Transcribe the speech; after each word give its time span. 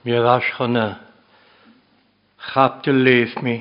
Mi 0.00 0.16
oedd 0.16 0.50
hwnna. 0.56 0.88
chap 2.40 2.82
dy 2.84 2.92
leif 2.92 3.34
mi. 3.44 3.56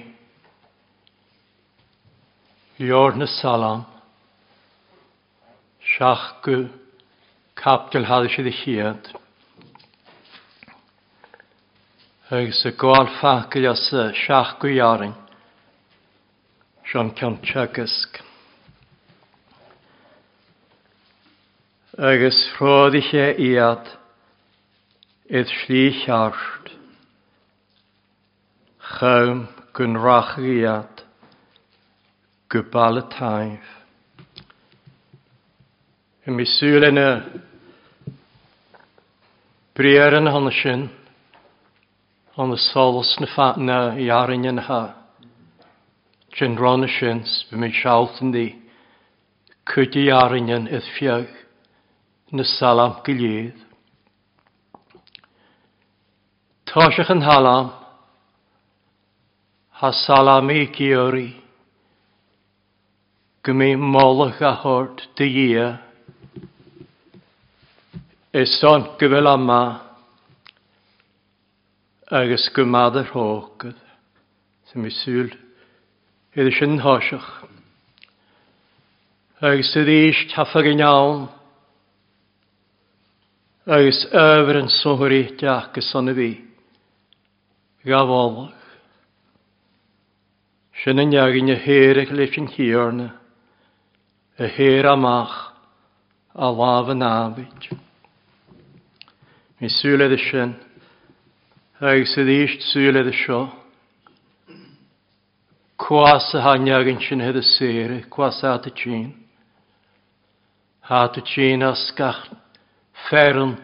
Lior 2.79 3.17
na 3.19 3.27
salam. 3.27 3.83
Siach 5.83 6.39
gw 6.45 6.69
cap 7.59 7.91
dy 7.91 7.99
lhadd 8.05 8.29
eisiau 8.29 8.53
chiad. 8.61 9.11
Ag 12.31 12.55
sy'n 12.55 12.77
gwael 12.79 13.11
ffach 13.17 13.59
as 13.73 13.85
y 13.91 14.07
siach 14.23 14.55
gw 14.63 14.71
iarin. 14.77 15.15
Sian 16.87 17.11
cyntag 17.19 17.83
ysg. 17.83 18.23
Agus 21.99 22.45
rhodd 22.55 22.95
eisiau 22.95 23.35
iad. 23.35 23.89
Iad. 23.89 23.98
Ith 25.29 25.51
slí 25.61 25.91
cheart. 25.93 26.71
Chaim 28.81 29.43
gyn 29.77 29.93
rach 29.93 30.31
rachiad 30.39 31.03
gybal 32.49 32.97
y 32.97 33.03
taif. 33.13 33.67
Y 36.25 36.33
mi 36.33 36.47
sŵl 36.49 36.87
yn 36.89 37.01
y 37.03 37.11
briar 39.77 40.17
yn 40.17 40.31
hon 40.33 40.49
sy'n, 40.63 40.87
hon 42.33 42.57
y 42.57 42.59
solos 42.65 43.13
na 43.21 43.29
ffat 43.29 43.61
na 43.61 43.79
i 44.01 44.09
arin 44.09 44.49
yn 44.49 44.65
ha. 44.65 44.81
Jyn 46.41 46.57
ron 46.57 46.89
y 46.89 46.93
sy'n, 46.97 47.21
sby 47.21 47.61
mi 47.61 47.69
siawth 47.83 48.17
yn 48.25 48.33
di, 48.33 48.47
cwyd 49.69 49.93
i 49.93 50.09
arin 50.09 50.49
yn 50.57 50.69
ydd 50.73 50.93
fiag 50.97 51.29
na 52.33 52.49
salam 52.57 52.97
gilydd. 53.05 53.68
Táiseach 56.69 57.09
an 57.09 57.21
hallam 57.21 57.71
Tá 59.79 59.89
salamí 59.91 60.69
cioí 60.69 61.33
go 63.41 63.53
mé 63.53 63.73
málach 63.73 64.39
a 64.41 64.51
thuirt 64.61 65.01
de 65.17 65.25
dhé 65.25 65.79
Is 68.33 68.59
san 68.59 68.83
go 68.99 69.07
bhfuil 69.09 69.29
amá 69.31 69.81
agus 72.11 72.49
go 72.53 72.65
madidir 72.65 73.09
thógad 73.13 73.79
sa 74.69 74.77
misúil 74.77 75.33
idir 76.35 76.53
sin 76.59 76.77
háiseach. 76.85 77.31
Agus 79.41 79.73
sa 79.73 79.81
dhíos 79.89 80.21
tafa 80.35 80.61
gneán 80.61 81.31
agus 83.65 84.05
ábhar 84.13 84.61
an 84.61 84.69
sóthirí 84.69 85.23
teach 85.33 85.73
go 85.73 85.81
sanna 85.81 86.13
bhí. 86.13 86.48
gafolach. 87.85 88.55
Sy'n 90.79 91.03
yn 91.03 91.13
iagin 91.15 91.51
y 91.51 91.57
her 91.59 91.99
eich 91.99 92.11
leif 92.15 92.37
yn 92.39 92.47
hiorna, 92.53 93.09
y 94.39 94.47
her 94.55 94.87
amach 94.87 95.35
a 96.35 96.51
laf 96.55 96.91
yn 96.93 97.03
afid. 97.03 97.69
Mi 99.59 99.67
sŵledd 99.67 100.15
y 100.15 100.19
sy'n, 100.29 100.53
ag 101.83 102.05
sydd 102.07 102.31
eist 102.31 102.63
sŵledd 102.71 103.11
y 103.11 103.15
sio, 103.23 103.41
Cwas 105.79 106.33
a 106.35 106.41
hanyagin 106.43 106.99
sy'n 106.99 107.23
hedd 107.23 107.39
y 107.39 107.43
sere, 107.47 108.01
cwas 108.11 108.41
a 108.43 108.57
ty 108.59 108.71
tîn. 108.75 109.13
Ha 110.91 111.07
ty 111.07 111.23
tîn 111.23 111.63
a 111.63 111.71
sgach 111.71 112.27
feryn 113.07 113.55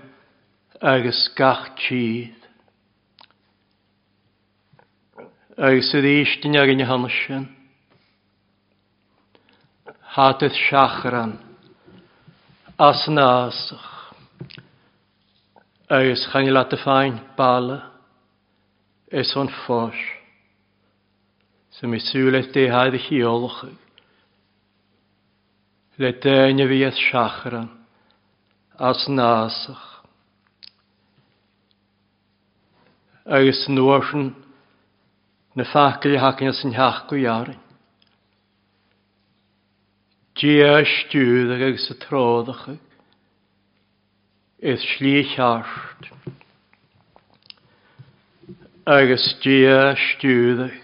ag 0.79 1.05
ysgach 1.11 1.67
tîdd. 1.75 2.44
agus 5.55 5.87
sydd 5.87 6.03
eistyn 6.03 6.57
ag 6.59 6.73
yn 6.73 6.83
y 6.83 6.87
hanesyn. 6.87 7.45
Hatydd 10.15 10.55
siachran, 10.55 11.37
as 12.79 13.05
na 13.07 13.27
asach, 13.45 13.87
agus 15.87 16.27
chan 16.31 16.49
i 16.49 16.51
lat 16.51 16.75
y 16.75 16.81
ffain 16.81 17.21
bala, 17.39 17.79
es 19.07 19.31
o'n 19.39 19.51
ffos, 19.61 19.95
sy'n 21.77 21.91
mi 21.91 22.03
sŵleth 22.03 22.51
dehaid 22.55 22.99
i 22.99 23.03
chi 23.07 23.23
olwch, 23.23 23.63
le 26.03 26.15
dyn 26.19 26.63
y 26.63 26.67
fydd 26.67 26.99
siachran, 26.99 27.71
as 28.75 29.07
na 29.07 29.33
asach, 29.47 29.91
agus 33.23 33.69
nwysyn, 33.71 34.33
na 35.55 35.63
fachgil 35.63 36.19
hakin 36.19 36.51
sy'n 36.51 36.75
hachgw 36.75 37.21
iarin. 37.21 37.61
Dia 40.35 40.81
stiwyd 40.83 41.53
ag 41.55 41.61
ag 41.69 41.77
sy'n 41.79 41.99
troddach 42.03 42.65
ag. 42.73 42.81
Ys 44.59 44.83
sli 44.95 45.21
chart. 45.31 46.09
Agus 48.83 49.27
dia 49.43 49.93
stiwyd 49.95 50.65
ag. 50.67 50.81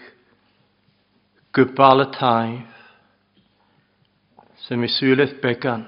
Gwbal 1.52 2.06
y 2.06 2.08
taif. 2.16 2.78
Sy'n 4.64 4.80
mi 4.80 4.88
swylaeth 4.88 5.36
began. 5.44 5.84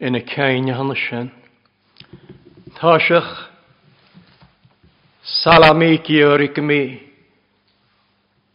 Yn 0.00 0.16
y 0.16 0.24
cain 0.24 0.72
y 0.72 0.78
hynny 0.78 0.96
sy'n. 1.04 1.28
Tosiach. 2.80 3.55
Salami 5.26 5.98
giorig 6.06 6.56
mi, 6.62 7.02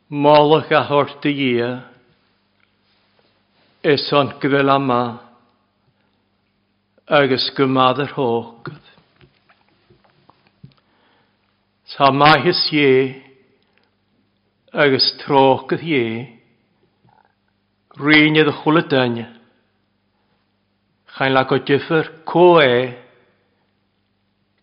molach 0.09 0.71
a 0.71 0.85
horti 0.87 1.29
ia, 1.29 1.71
is 3.83 4.07
on 4.13 4.29
gyfel 4.39 4.69
ama, 4.71 5.19
agos 7.07 7.49
gymad 7.57 7.99
yr 7.99 8.13
hog. 8.15 8.69
Ta 11.91 12.07
maes 12.15 12.61
ie, 12.71 12.93
agos 14.71 15.09
trogydd 15.25 15.83
ie, 15.83 16.05
rhywun 17.99 18.39
iddo 18.39 18.53
chwlydain, 18.61 19.17
chain 21.17 21.35
lag 21.35 21.51
o 21.51 21.59
dyffyr 21.59 22.13
coe, 22.23 22.71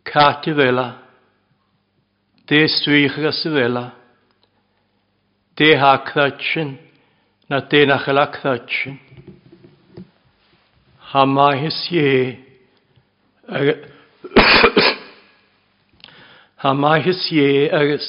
cat 0.08 0.48
i 0.48 0.56
fela, 0.56 0.86
déstúíchaga 2.48 3.32
sa 3.32 3.92
de 5.56 5.74
ha 5.74 5.92
sin 6.52 6.78
na 7.50 7.60
dénachalaachtáid 7.60 8.68
sin. 8.70 8.98
Ha 11.10 11.24
maithis 11.26 11.78
dhé 11.90 12.38
Tá 16.60 16.74
maithis 16.74 17.20
dhé 17.30 17.70
agus 17.78 18.08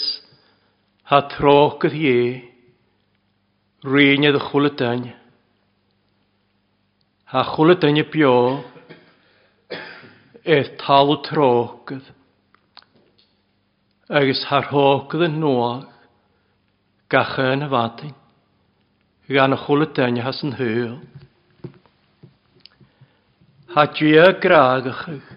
há 1.10 1.20
tráchad 1.32 1.92
dhé 1.92 2.18
riine 3.84 4.30
a 4.30 4.40
chula 4.48 4.70
daine. 4.70 5.14
Tá 7.32 7.44
chula 7.52 7.76
daine 7.76 8.04
beo 8.12 8.64
é 10.46 10.58
talú 10.80 11.16
tráchad 11.28 12.19
agus 14.10 14.42
har 14.50 14.66
tharthógad 14.66 15.28
yn 15.28 15.36
nóach 15.38 15.84
gacha 17.14 17.52
yn 17.54 17.62
y 17.62 17.68
fadyn, 17.70 18.14
gan 19.30 19.54
y 19.54 19.58
chwle 19.62 19.86
dynia 19.94 20.24
has 20.26 20.40
yn 20.46 20.56
hyl. 20.58 20.96
Ha 23.76 23.84
dwi 23.94 24.16
graagach 24.42 25.04
ych, 25.14 25.28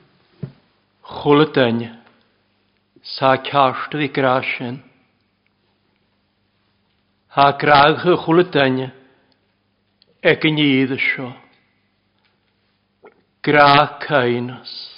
chwle 1.19 1.51
dynia, 1.53 1.99
sa 3.05 3.35
cast 3.45 3.93
fi 3.93 4.09
graasyn. 4.09 4.81
Ha 7.37 7.51
graagach 7.61 8.09
ych 8.15 8.25
chwle 8.25 8.47
dynia, 8.57 8.89
ag 10.25 10.49
yn 10.49 10.63
idd 10.65 10.97
ysio. 10.97 11.29
Gra 13.45 14.01
cainas. 14.01 14.92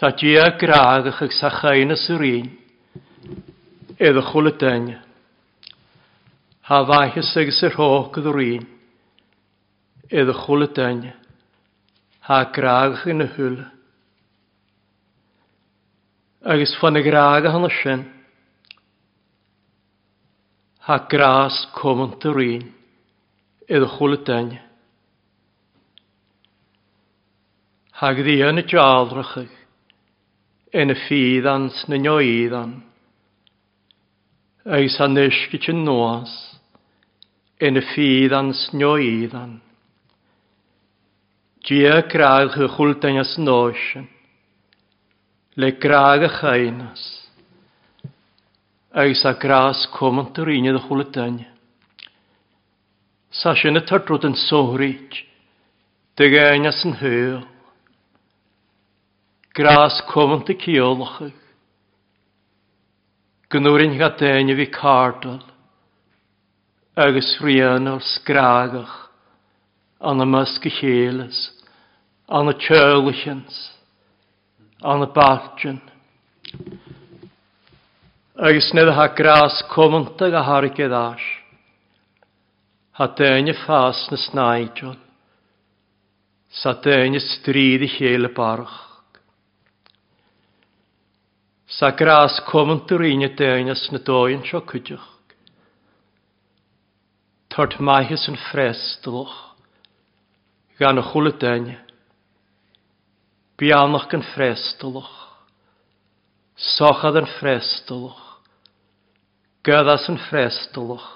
Sa 0.00 0.16
dia 0.16 0.56
graagach 0.56 1.20
ag 1.20 1.32
sachain 1.36 1.92
y 1.92 1.96
syrin, 2.00 2.46
edrych 4.00 4.30
chwl 4.32 4.48
y 4.48 4.52
dynia. 4.56 5.02
Ha 6.64 6.78
faihys 6.88 7.34
ag 7.36 7.52
sy'r 7.52 7.76
hoch 7.76 8.08
gyda'r 8.14 8.38
un, 8.40 8.64
edrych 10.08 10.40
chwl 10.46 10.64
y 10.64 10.70
dynia. 10.78 11.12
Ha 12.30 12.38
graagach 12.48 13.04
yn 13.12 13.26
y 13.26 13.28
hwyl. 13.34 13.60
Agus 16.48 16.72
fan 16.80 16.96
y 16.96 17.04
graagach 17.04 17.60
yn 17.60 17.68
y 17.68 17.72
sy'n, 17.82 18.08
ha 20.88 21.00
gras 21.12 21.60
comant 21.76 22.24
yr 22.24 22.44
un, 22.48 22.68
edrych 23.68 24.00
chwl 24.00 24.16
y 24.16 24.24
dynia. 24.32 24.66
Hag 28.00 28.24
ddian 28.24 28.64
y 28.64 28.64
jaaldrachach, 28.64 29.59
yn 30.70 30.92
y 30.92 30.96
ffyddans 31.06 31.82
na 31.90 31.98
nioiddan. 31.98 32.76
Eis 34.70 34.98
a 35.02 35.08
nysg 35.10 35.56
i 35.56 35.58
ti'n 35.64 35.82
noas 35.86 36.30
yn 37.60 37.80
y 37.80 37.82
ffyddans 37.90 38.68
nioiddan. 38.76 39.58
Dia 41.66 42.00
graag 42.08 42.54
y 42.56 42.68
chwldain 42.76 43.20
as 43.20 43.34
nosion, 43.38 44.06
le 45.56 45.72
graag 45.76 46.24
y 46.24 46.30
chainas. 46.38 47.02
Eis 48.94 49.24
a 49.26 49.34
gras 49.34 49.84
comant 49.94 50.38
yr 50.38 50.50
un 50.54 50.70
y 50.70 50.78
chwldain. 50.86 51.42
Sa 53.30 53.54
sy'n 53.54 53.78
y 53.78 53.82
tardrod 53.86 54.24
yn 54.26 54.38
sohryd, 54.38 55.18
dy 56.18 56.30
gain 56.32 56.66
as 56.66 56.80
yn 56.86 56.96
hyl 57.02 57.42
grás 59.60 60.00
cumanta 60.08 60.54
ceolacha, 60.54 61.30
Gnúrin 63.50 63.98
ga 63.98 64.08
déine 64.16 64.54
fi 64.56 64.66
cardal, 64.70 65.42
agus 66.96 67.36
rian 67.42 67.90
o'r 67.90 68.00
sgragach, 68.00 68.94
an 70.00 70.24
y 70.24 70.26
mysg 70.32 70.64
y 70.64 70.72
chélas, 70.78 71.40
an 72.30 72.48
y 72.48 72.54
tjölichens, 72.62 73.58
an 74.80 75.04
y 75.04 75.08
baltjen. 75.12 75.80
Agus 78.40 78.72
nid 78.72 78.88
ha 78.96 79.08
gras 79.12 79.60
cwmynta 79.74 80.30
a 80.32 80.44
harig 80.46 80.78
eddas, 80.80 81.24
ha 82.96 83.12
dein 83.12 83.44
déine 83.50 83.58
ffas 83.60 84.06
na 84.08 84.16
snaidjon, 84.16 84.96
sa 86.48 86.72
dein 86.72 87.12
déine 87.12 87.20
stryd 87.34 87.84
i 87.84 87.90
chéle 87.98 88.32
barach. 88.32 88.89
Sa 91.70 91.92
gras 91.94 92.40
kommentarine 92.50 93.28
deinas 93.38 93.84
na 93.92 94.00
dóin 94.02 94.42
seo 94.42 94.58
cwydioch. 94.66 95.06
Tart 97.50 97.76
maihis 97.78 98.26
yn 98.30 98.38
ffresdloch. 98.48 99.36
Gan 100.82 100.98
y 100.98 101.04
chwle 101.12 101.30
deine. 101.38 101.76
Bianach 103.54 104.10
yn 104.16 104.24
ffresdloch. 104.32 105.12
Sochad 106.74 107.20
yn 107.20 107.30
ffresdloch. 107.36 108.18
Gyddas 109.62 110.08
yn 110.10 110.18
ffresdloch. 110.26 111.06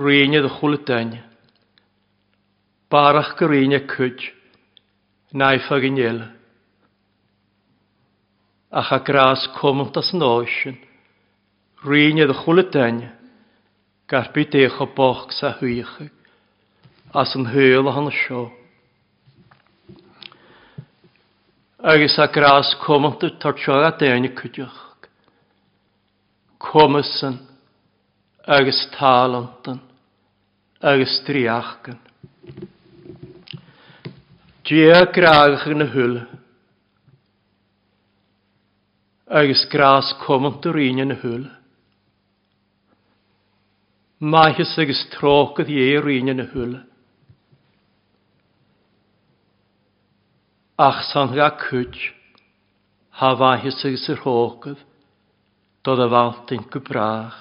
Rhine 0.00 0.40
dy 0.40 0.52
chwle 0.56 0.80
deine. 0.88 1.20
Barach 2.88 3.34
gyrine 3.36 3.82
cwyd. 3.92 4.24
Naif 5.36 5.68
ag 5.68 5.84
yn 5.84 6.00
ach 8.74 8.90
a 8.90 8.98
gras 8.98 9.46
comant 9.54 9.96
as 9.96 10.10
náisisin, 10.12 10.76
riine 11.84 12.24
a 12.24 12.34
chula 12.34 12.64
daine, 12.64 13.12
gar 14.08 14.32
bit 14.34 14.50
éoch 14.50 14.80
o 14.80 14.86
boch 14.86 15.30
sa 15.30 15.54
thuocha, 15.58 16.10
as 17.14 17.34
an 17.36 17.46
thuil 17.52 17.86
a 17.86 17.92
hanna 17.92 18.10
seo. 18.10 18.50
Agus 21.78 22.18
a 22.18 22.26
gras 22.26 22.74
comant 22.84 23.22
y 23.22 23.30
tortio 23.38 23.78
a 23.78 23.92
daine 23.96 24.34
cuideach, 24.34 25.06
comasan 26.58 27.38
agus 28.44 28.88
talantan 28.98 29.80
agus 30.82 31.22
tríachgan. 31.26 32.00
Dia 34.64 35.04
graagach 35.14 35.68
yn 35.70 35.84
y 35.84 35.92
hwyl, 35.94 36.16
agus 39.34 39.64
gras 39.66 40.12
comant 40.22 40.62
yr 40.62 40.76
ar 40.76 40.80
ine 40.80 41.04
na 41.10 41.14
húla. 41.18 41.50
Maithas 44.22 44.76
agus 44.78 45.00
trócad 45.10 45.68
yr 45.68 46.06
e 46.06 46.18
un 46.20 46.30
yn 46.30 46.42
y 46.44 46.46
hwyl. 46.52 46.74
Ach 50.78 51.00
san 51.10 51.34
ga 51.34 51.48
cwyd, 51.58 51.98
ha 53.18 53.32
faithas 53.40 53.82
agus 53.84 54.06
yr 54.14 54.22
hócad, 54.22 54.78
dod 55.82 56.02
a 56.04 56.06
faltyn 56.12 56.62
gwbrach. 56.70 57.40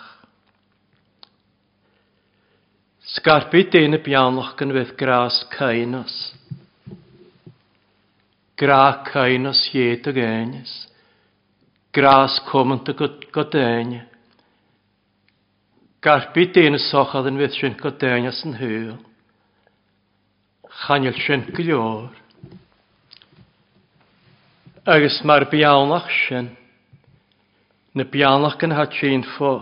Sgarbu 3.14 3.62
dyn 3.70 4.00
y 4.00 4.02
bianloch 4.02 4.56
gan 4.58 4.74
fydd 4.74 4.96
gras 4.98 5.44
cainas. 5.54 6.18
Gra 8.58 9.04
cainas 9.06 9.62
ied 9.78 10.10
ag 10.10 10.18
einys 10.26 10.74
gras 11.94 12.40
komanta 12.50 12.94
godain. 13.32 14.02
Garbi 16.02 16.48
dyn 16.52 16.76
y 16.76 16.82
sochad 16.82 17.30
yn 17.30 17.38
fydd 17.40 17.54
sy'n 17.56 17.78
godain 17.80 18.28
as 18.28 18.42
yn 18.48 18.58
hyl. 18.58 18.96
Chanil 20.84 21.16
sy'n 21.22 21.46
gylior. 21.54 22.10
Agus 24.90 25.22
mae'r 25.24 25.46
biawnach 25.54 26.10
sy'n. 26.26 26.50
Na 27.94 28.04
biawnach 28.10 28.58
hat 28.60 28.98
sy'n 28.98 29.24
ffo. 29.36 29.54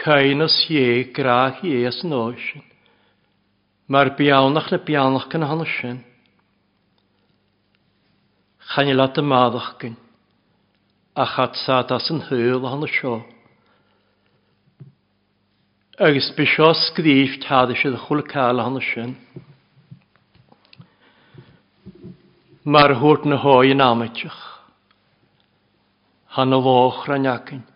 Cain 0.00 0.42
os 0.42 0.56
ie 0.72 1.12
graag 1.12 1.60
ie 1.62 1.84
as 1.86 2.00
yn 2.02 2.16
oes. 2.16 2.46
Mae'r 3.86 4.16
biawnach 4.16 4.72
na 4.72 4.80
biawnach 4.80 5.28
gan 5.28 5.44
hanes 5.44 5.76
sy'n. 5.82 6.00
Channe 8.70 8.94
lat 8.94 9.18
y 9.18 9.22
maddach 9.26 9.72
gyn. 9.82 9.96
A 11.18 11.24
chat 11.26 11.56
sa 11.58 11.82
das 11.82 12.06
yn 12.12 12.20
hyl 12.28 12.62
hon 12.62 12.86
y 12.86 12.90
sio. 12.94 13.16
Agus 15.98 16.28
bysio 16.36 16.68
sgrif 16.78 17.34
tad 17.42 17.72
eisiau 17.74 17.98
chwl 18.04 18.22
cael 18.30 18.62
hon 18.62 18.78
y 18.78 18.84
sy'n. 18.92 19.16
Mae'r 22.62 22.94
hwrt 23.02 23.26
na 23.26 23.40
hoi 23.42 23.74
yn 23.74 23.82
amydych. 23.82 24.38
Han 26.38 26.54
o 26.54 26.62
foch 26.62 27.02
rhan 27.10 27.26
iacyn. 27.26 27.66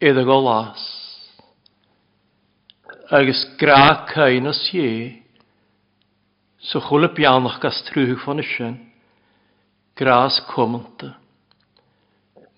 Iddo 0.00 0.24
go 0.24 0.40
las. 0.40 0.88
Agus 3.12 3.44
gra 3.60 4.08
cain 4.08 4.48
os 4.48 4.64
ie. 4.72 5.20
So 6.64 6.80
chwl 6.80 7.10
y 7.12 7.14
bianach 7.20 7.60
gas 7.60 7.84
trwch 7.92 8.24
fan 8.24 8.40
y 8.40 8.50
sy'n 8.56 8.76
gras 9.96 10.40
cwmnta. 10.50 11.14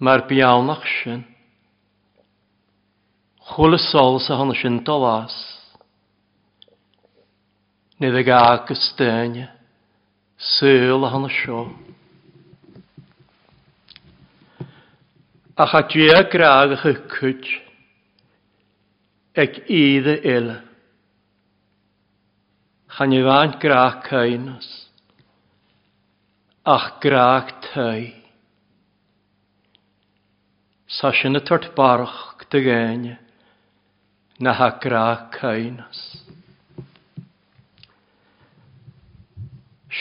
Mae'r 0.02 0.24
biawnach 0.30 0.86
sy'n. 0.98 1.22
Chwl 3.48 3.78
y 3.78 3.80
sol 3.88 4.18
sa 4.22 4.38
hon 4.38 4.50
sy'n 4.58 4.80
dolas. 4.86 5.34
Nid 8.02 8.18
y 8.18 8.24
gag 8.26 8.70
ystynio. 8.74 9.46
Sŵl 10.38 11.06
a 11.06 11.12
hon 11.14 11.30
sio. 11.30 11.62
Ach 15.58 15.74
A 15.74 15.82
chadio 15.82 16.18
graag 16.30 16.76
ych 16.76 16.84
ycwyd. 16.92 17.46
Ec 19.34 19.62
iddo 19.66 20.14
ila. 20.34 20.58
Chan 22.94 23.14
i 23.14 23.22
faint 23.26 23.58
graag 23.62 24.04
cainas 24.06 24.87
ach 26.68 27.00
graag 27.00 27.48
tai. 27.64 28.12
Sa 30.86 31.12
sin 31.16 31.38
y 31.38 31.40
tort 31.40 31.70
barch 31.76 32.44
dy 32.52 32.60
gaine 32.60 33.14
na 34.38 34.52
ha 34.52 34.68
graag 34.82 35.30
cainas. 35.32 36.00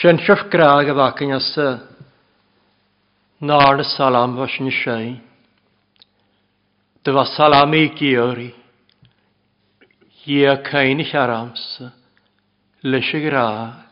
Sin 0.00 0.20
siwf 0.26 0.44
graag 0.52 0.92
a 0.92 0.98
facan 1.00 1.32
as 1.38 1.48
y 1.56 1.70
nár 3.48 3.80
salam 3.96 4.36
fas 4.36 4.60
ni 4.60 4.72
sein. 4.82 5.16
Dy 7.02 7.10
fa 7.16 7.24
salam 7.32 7.72
i 7.72 7.88
gyori. 7.96 8.52
ia 10.26 10.56
cain 10.70 11.00
i 11.00 11.10
arams. 11.24 11.64
Lys 12.82 13.14
y 13.14 13.20
graag 13.24 13.87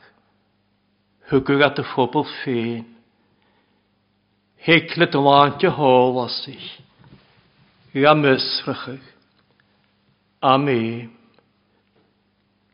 hwgwg 1.30 1.64
at 1.66 1.80
y 1.82 1.84
phobl 1.90 2.22
ffyn. 2.38 2.84
Heclet 4.66 5.14
y 5.14 5.22
lant 5.22 5.62
y 5.62 5.70
hôl 5.74 6.18
os 6.22 6.38
i. 6.50 6.58
I 7.96 8.06
am 8.06 8.22
ysrychych. 8.26 9.12
Am 10.42 10.68
i. 10.68 11.08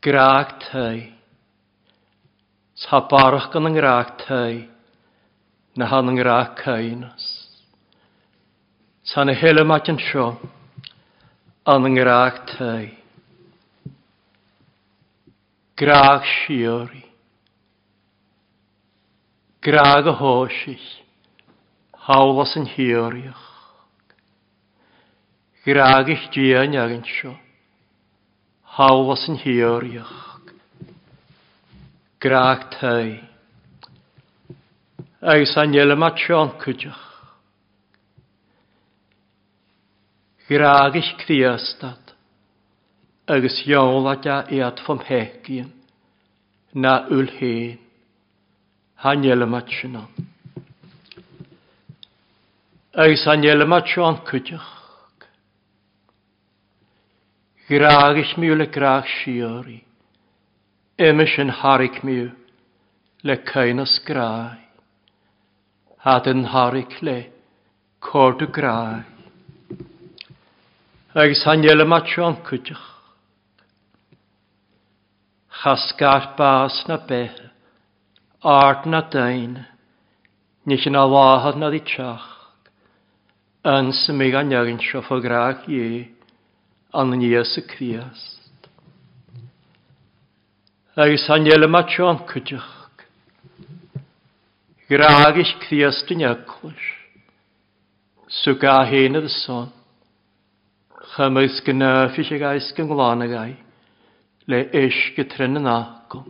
Graag 0.02 0.56
tai. 0.66 1.12
Sa 2.75 3.00
barach 3.09 3.50
gan 3.52 3.68
yng 3.71 3.76
graag 3.76 4.16
tai. 4.25 4.68
Na 5.76 5.87
han 5.92 6.11
yng 6.12 6.21
graag 6.21 6.56
cainas. 6.61 7.28
Sa 9.04 9.25
na 9.25 9.32
hele 9.32 9.64
mat 9.64 9.88
yn 9.88 10.00
sio. 10.00 10.35
An 11.64 11.87
yng 11.88 12.00
graag 12.00 12.42
tai. 12.56 12.90
Graag 15.76 16.28
siori 16.35 17.12
graag 19.62 20.07
a 20.07 20.12
hóisich, 20.19 20.83
hálas 21.95 22.57
yn 22.59 22.66
hiorioch. 22.66 23.45
Graag 25.62 26.09
ich 26.11 26.25
dían 26.35 26.75
agin 26.75 27.04
seo, 27.07 27.37
hálas 28.75 29.28
yn 29.31 29.38
hiorioch. 29.38 30.40
Graag 32.19 32.66
tai, 32.75 33.23
agus 35.23 35.54
an 35.57 35.75
jele 35.75 35.95
mat 35.95 36.19
sean 36.19 36.50
cudioch. 36.59 37.07
Graag 40.50 40.99
ich 40.99 41.14
kriastad, 41.23 42.02
agus 43.31 43.62
jaunla 43.62 44.16
ga 44.19 44.42
iad 44.50 44.83
vom 44.83 44.99
hegien, 45.07 45.71
na 46.75 47.07
ulhén 47.07 47.91
hanjele 49.02 49.47
matjena. 49.47 50.06
mat 52.94 53.25
hanjele 53.26 53.66
matjan 53.66 54.16
Graag 54.26 54.61
Graagis 57.68 58.37
miu 58.37 58.54
le 58.54 58.66
graag 58.66 59.04
siori. 59.06 59.85
Emes 60.99 61.35
yn 61.38 61.50
harig 61.50 62.04
miw 62.04 62.30
le 63.25 63.37
kainas 63.37 63.99
graai. 64.06 64.61
Had 65.99 66.26
yn 66.26 66.44
harig 66.44 67.02
le 67.02 67.32
cordu 68.00 68.47
graai. 68.47 69.02
Eis 71.14 71.42
hanjele 71.44 71.85
matjan 71.85 72.37
kutjach. 72.47 72.87
Chasgar 75.62 76.37
bas 76.37 76.85
na 76.88 76.99
behe 77.09 77.51
art 78.42 78.87
na 78.87 79.00
dain, 79.06 79.66
nich 80.66 80.87
yn 80.87 80.99
alwahad 80.99 81.58
na 81.58 81.70
ddichach, 81.70 82.26
yn 83.62 83.92
symig 83.94 84.34
a'n 84.34 84.50
iawn 84.50 84.80
sio 84.82 85.02
fo 85.06 85.20
graag 85.22 85.68
ie, 85.70 86.08
an 86.92 87.14
ni 87.14 87.30
ies 87.30 87.54
y 87.61 87.62
criast. 87.70 88.66
Agus 90.99 91.28
han 91.30 91.46
yma 91.46 91.84
tion 91.87 92.18
cydych, 92.26 92.66
graag 94.90 95.38
eich 95.38 95.54
criast 95.62 96.11
yn 96.11 96.26
eglwys, 96.26 96.88
so 98.42 98.56
ga 98.58 98.82
hen 98.90 99.20
ydd 99.22 99.30
y 99.30 99.32
son, 99.37 99.70
chymys 101.14 101.62
gynnaf 101.62 102.18
eich 102.18 102.34
ag 102.34 102.49
aes 102.50 102.75
gynglan 102.75 103.22
ag 103.22 103.38
ai, 103.38 103.54
le 104.50 104.66
eich 104.82 105.00
gytren 105.14 105.62
yn 105.62 105.70
agom. 105.70 106.26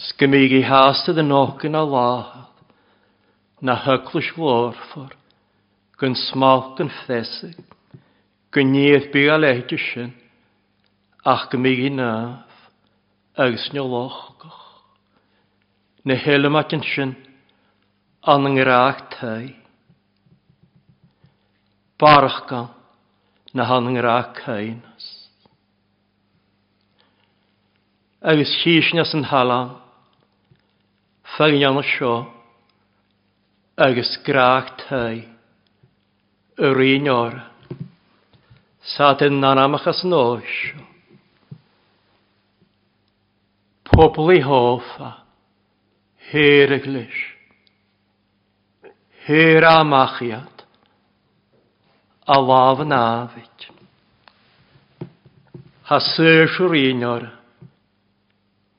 Sgymig 0.00 0.54
i 0.56 0.62
haastad 0.64 1.18
yn 1.20 1.32
ogyn 1.36 1.76
a 1.76 1.82
lá, 1.84 2.10
na 3.60 3.74
hyglwys 3.84 4.30
wrffor, 4.38 5.10
gyn 6.00 6.14
smalc 6.16 6.80
yn 6.80 6.88
ffesig, 7.02 7.58
gyn 8.54 8.72
nid 8.72 9.10
byg 9.12 9.28
a 9.28 9.36
leid 9.36 9.74
ach 11.28 11.50
gymig 11.52 11.82
i 11.84 11.90
naf, 11.92 12.70
agos 13.36 13.66
nio 13.74 13.84
lochgoch. 13.84 14.62
Na 16.08 16.16
helym 16.16 16.56
ac 16.56 16.72
yn 16.72 16.84
sy'n, 16.86 17.12
an 18.24 18.48
yng 18.48 18.62
tai. 19.12 19.52
Barach 22.00 22.46
gan, 22.48 22.72
na 23.52 23.68
han 23.68 23.90
yng 23.90 23.98
Nghyraach 23.98 24.32
cainas. 24.40 25.06
Agos 28.24 28.56
hysnas 28.64 29.12
yn 29.12 29.28
halam, 29.28 29.76
chagin 31.40 31.64
anna 31.64 31.82
seo, 31.82 32.26
agus 33.78 34.18
graach 34.26 34.74
tai, 34.82 35.24
yr 36.60 36.80
un 36.84 37.08
o'r, 37.08 37.38
sa 38.92 39.14
dyn 39.16 39.40
na'n 39.40 39.62
amachas 39.62 40.02
nos, 40.04 40.52
pobl 43.88 44.34
i 44.36 44.44
hofa, 44.44 45.10
her 46.28 46.76
glis, 46.84 47.24
her 49.24 49.64
amachiad, 49.72 50.68
a 52.28 52.36
laf 52.36 52.84
yn 52.84 52.96
afyd. 53.00 53.70
Ha 55.88 56.04
sy'r 56.12 56.50
siwr 56.52 56.82
un 56.86 57.12
o'r, 57.16 57.30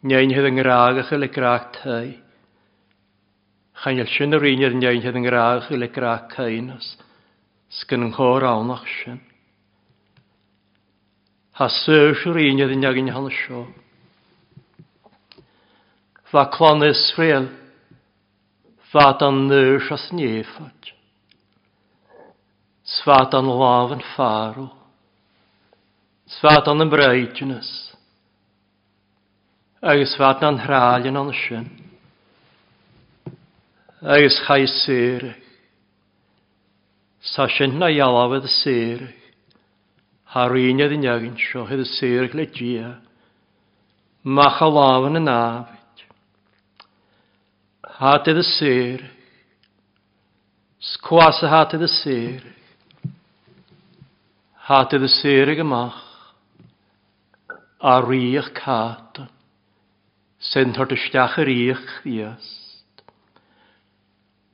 Nyn 0.01 0.34
hydd 0.34 0.48
yn 0.50 0.62
graag 0.62 0.98
a 0.98 1.03
chylig 1.10 1.34
graag 1.34 1.74
tai. 1.82 2.22
Chanel 3.82 4.06
sy'n 4.14 4.38
yr 4.38 4.44
un 4.46 4.62
i'r 4.62 4.76
yn 4.76 4.84
iawn 4.86 5.16
yn 5.18 5.26
graag 5.26 5.72
i 5.74 5.78
le 5.80 5.88
graag 5.90 6.28
cain 6.36 6.68
os 6.76 6.92
sgyn 7.74 8.06
yng 8.06 8.12
nghor 8.14 8.46
awnach 8.46 8.86
sy'n. 9.00 9.18
Ha 11.58 11.66
sys 11.82 12.22
yr 12.30 12.38
un 12.44 12.62
i'r 12.62 12.76
iawn 12.76 13.02
yn 13.02 13.10
hannes 13.16 13.40
sio. 13.40 13.64
Fa 16.30 16.46
clon 16.54 16.86
Israel, 16.86 17.50
fa 18.94 19.10
dan 19.18 19.48
nys 19.50 19.90
as 19.98 20.08
nefod. 20.14 20.94
Sfa 23.02 23.24
dan 23.34 23.50
laf 23.50 23.98
yn 23.98 24.06
farw. 24.14 24.70
Sfa 26.38 26.60
dan 26.66 26.86
yn 26.86 26.94
breidynus. 26.94 27.72
Agus 29.82 30.14
fa 30.22 30.36
dan 30.38 30.62
hralion 30.62 31.18
annes 31.18 31.48
sin 31.48 31.72
agus 34.01 34.41
chai 34.48 34.65
sérech. 34.65 35.36
Sa 37.22 37.48
sin 37.48 37.77
na 37.77 37.88
ialafod 37.88 38.46
y 38.46 38.50
sérech. 38.50 39.17
Harwiniad 40.34 40.93
yn 40.96 41.05
iagyn 41.05 41.38
sio, 41.38 41.67
hedd 41.70 41.84
y 41.84 41.88
sérech 41.88 42.34
le 42.34 42.48
gia. 42.50 42.96
Mach 44.24 44.62
a 44.62 44.70
lafan 44.70 45.20
yn 45.22 45.29
afyd. 45.29 46.05
Hatedd 48.01 48.41
y 48.41 48.46
sérech. 48.48 49.17
Sgwas 50.81 51.43
y 51.46 51.51
hatedd 51.51 51.86
y 51.86 51.91
sérech. 51.93 52.58
Hatedd 54.65 55.05
y 55.05 55.12
sérech 55.20 55.62
A 55.62 55.91
Ar 57.81 58.05
wych 58.05 58.53
catan. 58.53 59.29
Sy'n 60.39 60.74
hort 60.77 60.93
y 60.93 60.98
stiach 60.98 61.38
yr 61.41 61.50
ddias. 61.50 62.61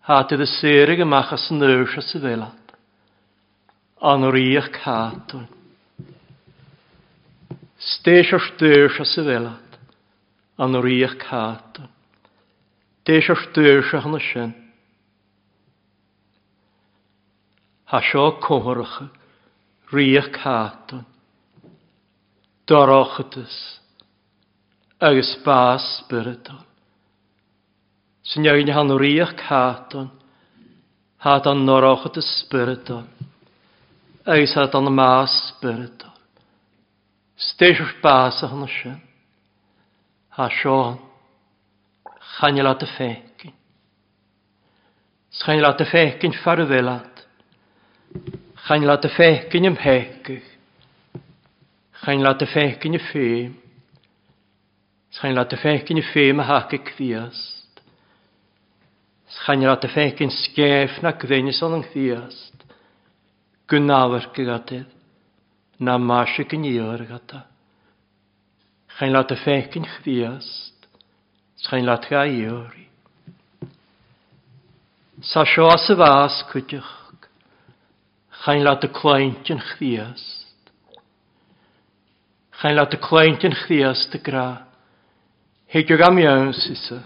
Ha 0.08 0.22
dydd 0.24 0.46
y 0.46 0.48
sérig 0.48 1.02
ymach 1.04 1.34
as 1.36 1.50
yn 1.52 1.66
ywys 1.68 1.98
as 2.00 2.14
y 2.16 2.22
felad. 2.24 2.70
Anwr 4.00 4.38
i'ch 4.40 4.70
cadw'n. 4.78 5.50
Steis 7.84 8.32
o'r 8.38 8.46
dywys 8.62 9.02
as 9.04 9.12
y 9.20 9.26
felad. 9.28 9.76
Anwr 10.64 10.88
i'ch 10.94 11.18
cadw'n. 11.26 11.90
Deis 13.04 13.28
o'r 13.34 13.44
dywys 13.58 13.92
ach 14.00 14.08
yn 14.08 14.16
y 14.16 14.22
sy'n. 14.30 14.54
Ha 17.92 18.00
sio 18.08 18.30
cwrwch 18.48 18.96
rich 19.92 20.32
cadw'n. 20.40 21.04
Dorochydys. 22.64 23.60
Agus 25.04 25.36
bas 25.44 25.84
spiritual. 26.00 26.64
Sinjagin 28.28 28.74
han 28.76 28.92
riach 29.00 29.36
katon, 29.40 30.10
hat 31.18 31.48
an 31.48 31.66
norochet 31.66 32.18
spiritor, 32.20 33.06
eis 34.28 34.54
hat 34.56 34.76
an 34.76 34.92
ha 40.38 40.50
sion, 40.50 41.00
chanil 42.38 42.68
at 42.68 42.84
y 42.84 42.90
fekin. 42.98 43.54
Chanil 45.32 45.66
at 45.66 45.82
y 45.82 45.86
fekin 45.86 46.34
farfelat, 46.44 47.26
chanil 48.68 48.92
at 48.92 49.06
y 49.06 49.10
fekin 49.10 49.66
ym 49.72 49.78
hegych, 49.78 50.50
y 52.94 53.02
ffim, 53.08 53.56
y 55.98 56.04
ffim 56.12 56.40
a 56.40 56.68
y 56.74 56.84
cfias, 56.92 57.57
Schainrat 59.28 59.84
a 59.84 59.90
feikin 59.92 60.32
sgef 60.32 61.02
na 61.04 61.12
gvenis 61.12 61.60
o'n 61.66 61.82
ngthiast. 61.82 62.64
Gwnawyr 63.68 64.30
gygadydd. 64.36 64.88
Na 65.84 65.98
masio 66.00 66.48
gyniwyr 66.48 67.04
gata. 67.10 67.44
Schainrat 68.96 69.32
a 69.32 69.38
feikin 69.44 69.86
chfiast. 69.98 70.88
Schainrat 71.66 72.08
ga 72.10 72.24
iori. 72.26 72.88
Sa 75.22 75.44
sio 75.46 75.68
as 75.74 75.90
y 75.92 75.98
fas 75.98 76.44
cwydych. 76.52 76.94
chain 78.48 78.64
Schainrat 78.64 78.84
a 78.84 78.88
cleint 78.88 79.50
yn 79.52 79.60
chfiast. 79.60 80.72
Schainrat 82.62 82.94
a 82.94 82.98
cleint 82.98 83.44
yn 83.44 83.52
chfiast 83.52 84.16
y 84.16 84.22
gra. 84.24 84.64
Heidio 85.68 85.98
gam 86.00 86.16
iawn 86.22 86.54
sysa. 86.56 87.02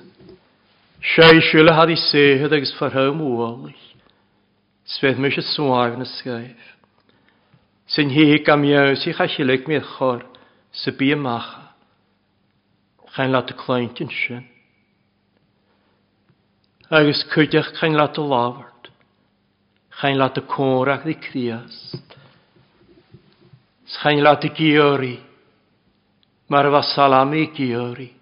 sé 1.01 1.41
siúla 1.41 1.73
hadí 1.73 1.95
séhead 1.97 2.53
agus 2.53 2.73
fartha 2.77 3.11
móálaich, 3.11 3.91
Sfeh 4.85 5.15
mu 5.17 5.29
Zijn 5.29 5.71
hier 5.71 5.97
na 5.97 6.05
scaibh. 6.05 6.67
Sin 7.87 8.09
hihí 8.09 8.43
gamhéí 8.43 9.13
chaisileg 9.13 9.67
mé 9.67 9.81
chor 9.81 10.25
sa 10.71 10.91
bí 10.91 11.15
macha, 11.15 11.71
Chain 13.15 13.31
leat 13.31 13.51
a 13.51 13.53
cléintin 13.53 14.09
sin. 14.09 14.47
Agus 16.89 17.25
chuideach 17.33 17.73
chain 17.79 17.97
leat 17.97 18.17
a 18.17 18.21
lavert? 18.21 18.89
Chain 19.99 20.17
leat 20.17 20.35
de 20.35 20.41
córaach 20.41 21.05
í 21.05 21.15
crías. 21.19 21.95
Chain 23.85 24.23
leat 24.23 24.45
a 24.45 24.49
gíorí, 24.49 25.19
mar 26.47 26.71
bh 26.71 26.83
salami 26.95 27.47
gíorí. 27.51 28.20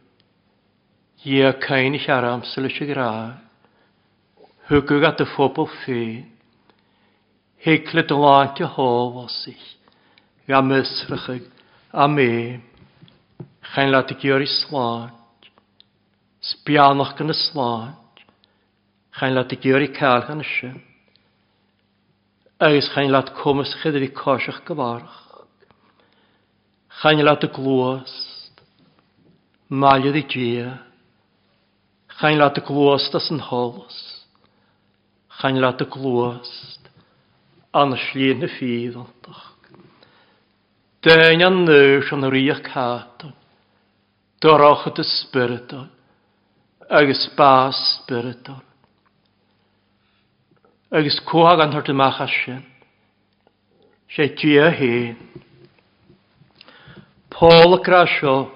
Ie 1.26 1.52
cain 1.60 1.96
i'ch 1.98 2.08
aram 2.08 2.46
sy'n 2.48 2.64
lys 2.64 2.80
ag. 2.96 3.36
Hwgwg 4.70 5.04
at 5.04 5.20
y 5.20 5.26
ffobl 5.28 5.68
ffi. 5.68 6.24
Hecle 7.60 8.06
dy 8.08 8.16
lant 8.16 8.62
y 8.64 8.64
hof 8.64 9.18
os 9.26 9.48
ich. 9.52 9.68
Gam 10.48 10.72
ysrychig 10.72 11.44
a 11.92 12.08
me. 12.08 12.62
Chain 13.74 13.92
lat 13.92 14.12
i 14.12 14.16
gyr 14.16 14.40
i 14.40 14.48
slant. 14.48 15.52
Sbianoch 16.40 17.18
gan 17.18 17.34
y 17.34 17.36
slant. 17.36 18.24
Chain 19.20 19.36
lat 19.36 19.52
i 19.52 19.60
gyr 19.60 19.84
i 19.84 19.92
cael 19.92 20.24
gan 20.24 20.40
ysio. 20.40 20.72
Agus 22.64 22.94
chain 22.96 23.12
lat 23.12 23.36
comys 23.36 23.76
chyd 23.84 24.00
i 24.00 24.08
fi 24.08 24.16
cosiach 24.16 24.64
gyfarach. 24.64 25.44
Chain 27.02 27.26
lat 27.28 27.44
y 27.44 27.52
glwast. 27.52 28.64
Malio 29.68 30.16
i 30.16 30.24
gia. 30.24 30.89
Chain 32.20 32.38
lá 32.38 32.48
a 32.48 33.16
as 33.16 33.32
an 33.32 33.40
hálas. 33.40 34.26
Chain 35.40 35.62
lá 35.62 35.70
a 35.70 35.86
glóst 35.86 36.80
an 37.74 37.96
slíad 37.96 38.40
na 38.40 38.48
fíhantach. 38.48 39.56
Déin 41.02 41.42
an 41.42 41.64
nus 41.64 42.12
an 42.12 42.30
riach 42.30 42.62
cáta, 42.62 43.34
Dorácha 44.42 44.92
a 44.98 45.04
spiritol, 45.04 45.88
agus 46.90 47.30
bás 47.38 48.02
spiritol. 48.04 48.62
Agus 50.92 51.22
cóag 51.22 51.62
an 51.62 51.72
thuirt 51.72 51.90
amach 51.90 52.28
sin, 52.44 52.66
sé 54.10 54.28
tí 54.36 54.58
a 54.58 54.70
hén. 54.72 55.16
Paul 57.30 57.76
a 57.76 57.80
grá 57.80 58.06
seo 58.06 58.52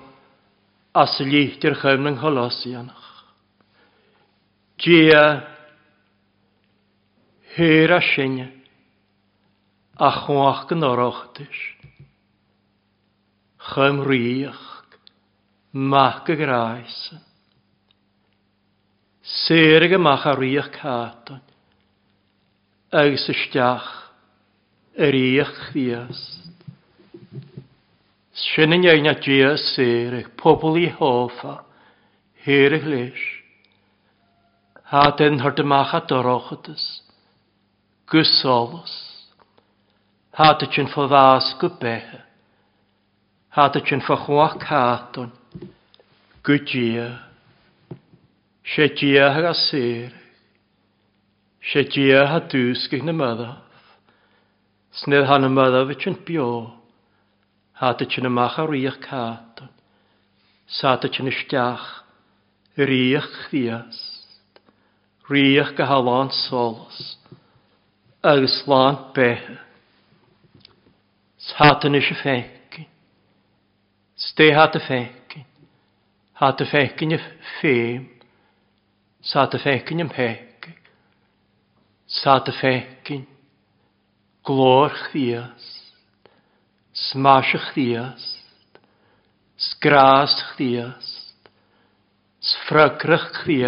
as 0.93 1.19
líchtir 1.19 1.79
chymling 1.79 2.17
holosianach. 2.17 3.02
Dia 4.83 5.47
hyr 7.55 7.91
a 7.91 8.01
sinne 8.01 8.49
a 9.95 10.09
chwach 10.11 10.67
gan 10.67 10.83
orochtis. 10.83 11.61
Chym 13.69 14.03
riach 14.03 14.63
mach 15.71 16.27
y 16.27 16.35
graes. 16.35 16.99
Serig 19.23 19.95
y 19.95 19.99
mach 20.01 20.27
a 20.27 20.35
riach 20.35 20.71
caton 20.75 21.41
agos 22.93 23.25
ystiach 23.31 23.87
yr 25.01 25.15
iach 25.17 25.53
chdiast. 25.69 26.51
Sinnen 28.33 28.85
iawn 28.85 29.09
a 29.09 29.15
dia 29.17 29.55
serig, 29.57 30.29
pobl 30.37 30.77
i 30.77 30.89
hofa, 30.93 31.63
hyr 32.45 32.77
y 32.77 32.81
glesh 32.83 33.42
a 34.93 35.11
den 35.17 35.39
hart 35.39 35.57
de 35.57 35.63
macha 35.63 35.99
dorochetes, 36.07 37.01
gusolos, 38.05 38.93
hatetjen 40.37 40.87
fo 40.93 41.07
vasku 41.07 41.69
behe, 41.81 42.19
hatetjen 43.57 44.05
fo 44.05 44.15
chwa 44.25 44.53
katon, 44.61 45.31
gudia, 46.43 47.25
shedia 48.63 49.33
ha 49.33 49.53
sir, 49.53 50.13
shedia 51.59 52.27
ha 52.27 52.39
duskig 52.39 53.01
na 53.03 53.13
mada, 53.13 53.51
sned 54.91 55.25
han 55.25 55.53
mada 55.53 55.85
vichen 55.89 56.13
e 56.21 56.25
bio, 56.25 56.69
hatetjen 57.81 58.29
macha 58.29 58.69
riech 58.69 59.01
katon, 59.01 59.73
satetjen 60.69 61.33
shtach 61.33 62.03
riech 62.77 63.31
chvias, 63.49 64.12
Rioch 65.29 65.75
go 65.75 65.85
halán 65.85 66.29
solas 66.29 67.17
agus 68.23 68.63
slán 68.63 69.11
béthe. 69.13 69.65
Sátan 71.37 71.95
is 71.95 72.09
a 72.09 72.15
fécin. 72.15 72.87
Sté 74.15 74.51
hat 74.53 74.75
a 74.75 74.79
fécin. 74.79 75.45
Hat 76.33 76.61
a 76.61 76.65
fécin 76.65 77.13
a 77.13 77.19
féim. 77.59 78.09
Sát 79.21 79.53
a 79.53 79.59
fécin 79.59 79.99
am 79.99 80.09
hécin. 80.09 80.77
Sát 82.05 82.47
a 82.47 82.51
fécin. 82.51 83.27
Glór 84.43 84.91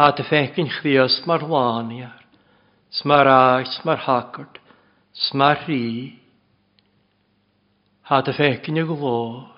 Ha 0.00 0.06
dy 0.16 0.24
ffegyn 0.24 0.70
chdias 0.78 1.18
mar 1.28 1.42
laniar. 1.44 2.22
Sma'r 2.88 3.28
aig, 3.28 3.66
sma'r 3.68 4.00
hakard, 4.06 4.56
sma'r 5.28 5.66
ri. 5.68 6.16
Ha 8.08 8.22
dy 8.24 8.32
ffegyn 8.32 8.80
y 8.80 8.84
glor. 8.88 9.50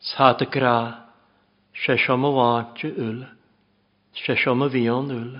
Sa 0.00 0.32
dy 0.40 0.48
gra. 0.48 1.04
Se 1.76 1.98
Sesiom 1.98 2.24
y 2.24 2.30
wantio 2.34 2.88
Se 4.16 4.24
Sesiom 4.24 4.64
y 4.64 4.68
fion 4.72 5.12
yl. 5.12 5.34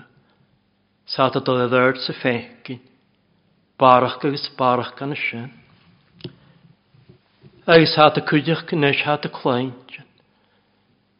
Sa 1.09 1.27
dy 1.33 1.41
dod 1.41 1.63
y 1.65 1.71
ddyrd 1.73 2.03
sy 2.05 2.13
ffegyn. 2.19 2.83
Barach 3.81 4.19
gys 4.21 4.45
barach 4.59 4.93
gan 4.95 5.17
y 5.17 5.17
sin. 5.17 5.49
Agus 7.65 7.97
ha 7.97 8.11
dy 8.13 8.21
cwydych 8.29 8.67
gynnes 8.69 9.01
ha 9.07 9.17
dy 9.17 9.33
cleintio. 9.33 10.05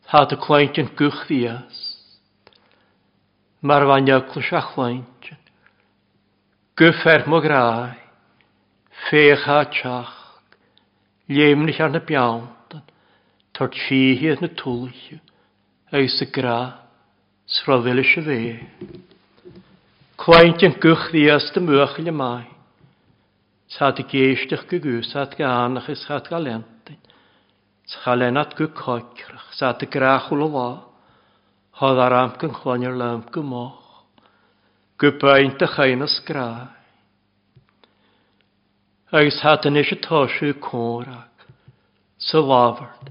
Tá 0.09 0.25
y 0.25 0.37
cleintion 0.41 0.89
an 0.89 0.95
ddias. 0.97 1.79
Mar 3.61 3.83
fan 3.85 4.07
cluis 4.31 4.51
a 4.51 4.61
chleint. 4.61 5.25
Gufer 6.75 7.27
mo 7.27 7.39
Fech 9.05 9.47
a 9.47 9.65
teach, 9.65 10.09
léimnich 11.29 11.79
ar 11.79 11.91
na 11.91 11.99
beantan, 11.99 12.81
tar 13.53 13.69
tíhiad 13.69 14.41
na 14.41 14.47
túlchu, 14.47 15.19
agus 15.91 16.21
a 16.21 16.25
grá, 16.25 16.79
srafile 17.45 18.03
se 18.03 18.21
bhé. 18.25 18.65
Chleint 20.17 20.63
an 20.63 20.73
guchhías 20.81 21.53
de 21.53 21.59
muachil 21.61 22.07
y 22.07 22.11
mai. 22.11 22.47
Sa'd 23.67 23.99
a 23.99 24.03
géisteach 24.03 24.65
go 24.65 24.79
gúsat 24.79 25.37
go 25.37 25.45
annach 25.45 25.89
is 25.89 26.03
chat 26.07 26.27
galent. 26.29 26.78
Chalenat 27.89 28.53
gu 28.55 28.67
coicrach, 28.67 29.49
sa 29.57 29.73
dy 29.73 29.87
grachwl 29.89 30.43
o 30.45 30.49
fa, 30.53 30.69
hodd 31.81 32.01
ar 32.05 32.13
am 32.13 32.35
gyn 32.37 32.53
chlonio'r 32.53 32.97
lam 32.99 33.23
gymoch, 33.33 34.03
gu 35.01 35.09
baint 35.21 35.63
a 35.65 35.69
chain 35.73 36.05
ysgrau. 36.05 36.67
Agus 39.09 39.39
hat 39.41 39.65
yn 39.65 39.79
eisiau 39.81 40.03
tosiw 40.05 40.53
cwrag, 40.61 41.47
sy 42.21 42.43
lafard. 42.45 43.09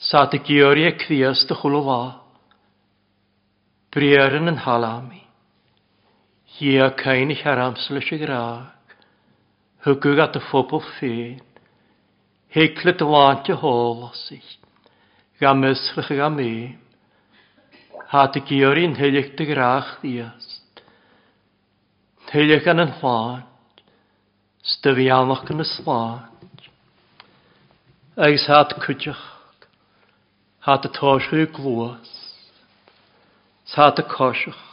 Sa 0.00 0.24
dy 0.32 0.40
gyori 0.48 0.88
e 0.88 0.94
cwias 1.02 1.44
dy 1.50 1.58
chwlo 1.60 1.82
o 1.82 1.86
fa, 1.90 2.00
brierin 3.92 4.48
yn 4.54 4.62
halami. 4.64 5.20
Hia 6.56 6.88
cain 6.96 7.34
i'ch 7.34 7.44
ar 7.44 7.60
charamslis 7.60 8.08
eisiau 8.08 8.24
graag, 8.24 8.96
hygwg 9.84 10.24
at 10.24 10.40
y 10.40 10.44
ffobl 10.48 10.80
ffyn. 10.94 11.49
Hekle 12.50 12.92
dlante 12.98 13.54
hólasi. 13.54 14.42
Gamysrych 15.38 16.10
gamé. 16.18 16.78
Hat 18.10 18.34
y 18.36 18.42
giorin 18.42 18.96
helig 18.98 19.36
dy 19.38 19.46
grach 19.46 20.00
ddiast. 20.02 20.82
Heilig 22.32 22.66
an 22.66 22.82
yn 22.82 22.96
hlad. 22.98 23.46
Styfianach 24.66 25.46
yn 25.54 25.62
y 25.62 25.68
slant. 25.76 26.66
Eis 28.18 28.48
hat 28.50 28.74
cwtioch. 28.82 29.22
Hat 30.66 30.84
y 30.84 30.92
tosio 30.98 31.46
glwys. 31.54 32.12
Hat 33.78 34.02
y 34.02 34.08
cosioch. 34.10 34.66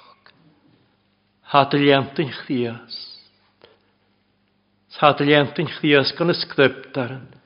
Hat 1.53 1.77
y 1.77 1.85
liant 1.85 2.17
yn 2.25 2.33
chdiast. 2.41 3.05
Hat 4.97 5.21
y 5.21 5.29
liant 5.29 5.61
yn 5.61 5.69
chdiast 5.77 6.17
gan 6.17 6.33
ysgryptar 6.33 7.19
yn. 7.21 7.36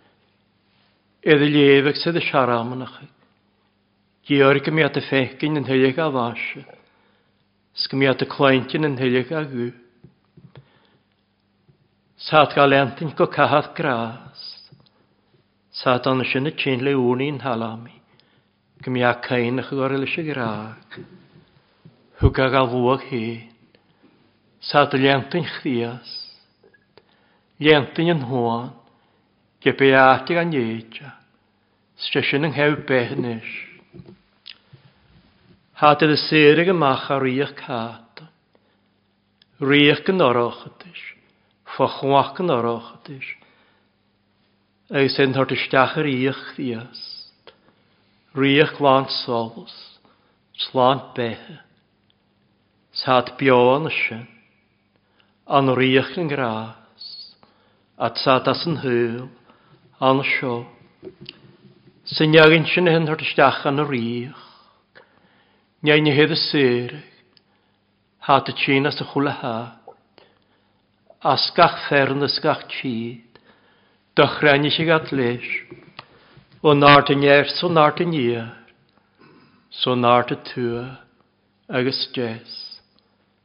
Edd 1.22 1.44
y 1.46 1.52
lefeg 1.54 2.00
sydd 2.02 2.18
y 2.18 2.24
siaramnach. 2.26 2.96
Georg 4.26 4.72
mi 4.74 4.82
at 4.82 4.98
y 4.98 5.04
ffegyn 5.06 5.60
yn 5.60 5.68
hylig 5.68 6.00
a 6.02 6.08
fasio. 6.10 6.64
Sgym 7.78 8.02
mi 8.02 8.10
at 8.10 8.24
y 8.26 8.28
cloentyn 8.30 8.88
yn 8.90 8.98
hylig 8.98 9.30
a 9.30 9.44
gw. 9.46 9.68
Saat 12.26 12.58
gael 12.58 12.74
entyn 12.74 13.14
go 13.18 13.30
cahad 13.30 13.70
gras. 13.78 14.42
Saat 15.78 16.10
anna 16.10 16.26
sy'n 16.26 16.50
y 16.50 16.56
tîn 16.58 16.82
le 16.82 16.98
ŵni 16.98 17.30
yn 17.36 17.40
halami. 17.46 18.02
mi 18.88 19.04
a 19.04 19.14
cain 19.22 19.62
ych 19.62 19.70
gor 19.70 19.94
ylys 19.94 20.18
y 20.18 20.26
graag. 20.26 21.00
Hwg 22.18 22.40
a 22.42 22.50
gael 22.50 22.70
fwag 22.74 23.06
hyn. 23.14 23.50
Saat 24.60 24.98
y 24.98 25.06
lentyn 25.06 25.46
chdias. 25.46 26.10
Lentyn 27.62 28.10
yn 28.10 28.26
hwan. 28.26 28.81
Gebeatig 29.62 30.38
an 30.38 30.52
Jeja. 30.52 31.13
Stesin 32.02 32.47
yng 32.47 32.56
nghew 32.56 32.80
behnis. 32.89 33.50
Had 35.78 36.02
y 36.02 36.15
syrig 36.17 36.71
y 36.71 36.74
mach 36.74 37.12
ar 37.13 37.21
riach 37.21 37.54
cat. 37.60 38.24
Riach 39.62 40.08
yn 40.10 40.24
orochadis. 40.26 41.02
Fochwach 41.76 42.41
yn 42.41 42.50
orochadis. 42.50 43.28
Eis 44.89 45.19
yn 45.21 45.38
hort 45.38 45.54
ystach 45.54 45.93
yr 46.02 46.10
iach 46.10 46.41
ddiast. 46.56 47.54
Riach 48.34 48.80
lant 48.82 49.13
solos. 49.21 49.76
Slant 50.58 51.13
behe. 51.13 51.60
Sad 52.97 53.36
bion 53.38 53.86
ysyn. 53.91 54.26
An 55.45 55.69
riach 55.78 56.17
yn 56.17 56.34
gras. 56.34 57.06
At 58.02 58.17
sad 58.17 58.50
as 58.50 58.65
yn 58.65 58.82
hwyl 58.82 59.30
an 60.02 60.24
sio. 60.26 60.64
Sy'n 62.10 62.34
iagyn 62.34 62.66
sy'n 62.66 62.90
hyn 62.90 63.06
hwrt 63.06 63.22
ystach 63.22 63.62
an 63.70 63.84
y 63.84 63.86
rych. 63.86 64.46
Niau 65.86 66.02
ni 66.02 66.14
hedd 66.18 66.34
y 66.34 66.38
syr. 66.42 66.96
Hat 68.26 68.50
y 68.50 68.56
tîn 68.58 68.90
as 68.90 68.98
y 69.02 69.06
chwle 69.12 69.34
ha. 69.44 69.58
Asgach 71.22 71.78
fern 71.88 72.26
ysgach 72.26 72.66
tîd. 72.74 73.38
Dychrain 74.18 74.66
i 74.66 74.72
si 74.74 74.88
gadleis. 74.90 75.46
O 76.66 76.74
nart 76.74 77.14
yn 77.14 77.22
ier, 77.26 77.46
so 77.58 77.70
nart 77.70 78.02
yn 78.02 78.14
ier. 78.18 78.50
So 79.70 79.94
nart 79.96 80.34
y 80.34 80.40
tŵa. 80.50 80.88
Agus 81.70 82.08
jes. 82.18 82.58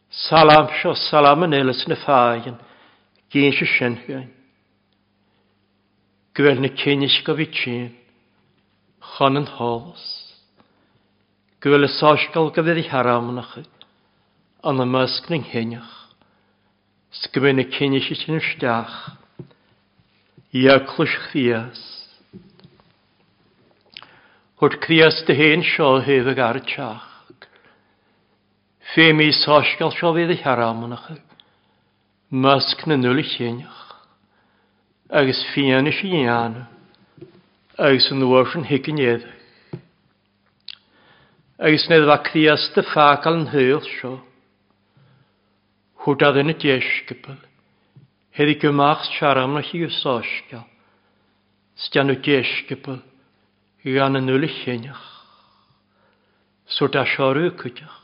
Salam 0.09 0.73
sio 0.81 0.97
salam 0.97 1.45
yn 1.45 1.61
elys 1.61 1.85
y 1.85 2.01
ffaen. 2.01 2.57
Gyn 3.29 3.53
sy'n 3.53 3.73
sy'n 3.77 4.36
gwel 6.37 6.61
na 6.61 6.68
cynnis 6.77 7.16
go 7.25 7.33
fi 7.38 7.46
tîn, 7.49 7.92
chon 9.01 9.40
yn 9.40 9.49
holos. 9.57 10.05
Gwel 11.64 11.88
y 11.88 11.90
sosgal 11.96 12.51
go 12.53 12.64
fydd 12.66 12.83
i 12.83 12.85
haramnach, 12.90 13.55
an 14.61 14.83
y 14.85 14.87
mysg 14.92 15.31
na'n 15.33 15.46
hynach. 15.49 15.94
Sgwyl 17.22 17.57
na 17.57 17.64
cynnis 17.72 18.11
i 18.12 18.18
ti'n 18.20 18.37
ystach, 18.37 18.96
iaglwys 20.53 21.16
chrias. 21.25 21.81
Hwyd 24.61 24.77
crias 24.85 25.22
dy 25.25 25.38
hen 25.40 25.64
sio 25.64 25.94
hef 26.05 26.29
ag 26.35 26.44
ar 26.44 26.61
y 26.61 26.64
tiach. 26.68 27.09
Fe 28.92 29.09
mi 29.16 29.33
sosgal 29.33 29.96
sio 29.96 30.12
fydd 30.12 30.37
i 30.37 30.38
haramnach, 30.44 31.09
mysg 32.44 32.85
na 32.85 33.01
nŵl 33.01 33.25
i 33.25 33.29
hynach 33.33 33.86
agus 35.11 35.45
fianna 35.55 35.90
sí 35.92 36.11
dhéana 36.11 36.66
agus 37.79 38.11
an 38.11 38.19
nuair 38.19 38.57
an 38.57 38.64
hicinnéad. 38.64 39.23
Agus 41.59 41.88
nid 41.88 42.05
bha 42.07 42.19
crías 42.25 42.75
de 42.75 42.83
fácal 42.83 43.38
an 43.38 43.47
hil 43.47 43.81
seo, 43.81 44.21
chuda 46.03 46.33
na 46.42 46.53
deiscipal, 46.53 47.38
hedi 48.33 48.59
gymach 48.59 49.07
siaram 49.14 49.55
na 49.55 49.62
chi 49.62 49.87
ysosga, 49.87 50.64
stianw 51.77 52.19
deiscipal 52.19 52.99
i 53.85 53.95
gan 53.95 54.19
yn 54.19 54.27
nŵl 54.27 54.45
i 54.45 54.51
chynach, 54.59 55.07
sŵr 56.66 56.90
da 56.90 57.07
siarw 57.07 57.55
cydach. 57.62 58.03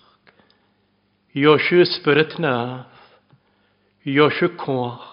Iosio 1.34 1.82
ysbryd 1.82 2.38
naf, 2.38 2.86
iosio 4.06 4.54
cwach, 4.54 5.11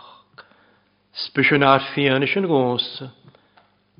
Spisiwn 1.25 1.63
ar 1.63 1.83
fian 1.93 2.21
gos. 2.21 2.47
gosa. 2.47 3.11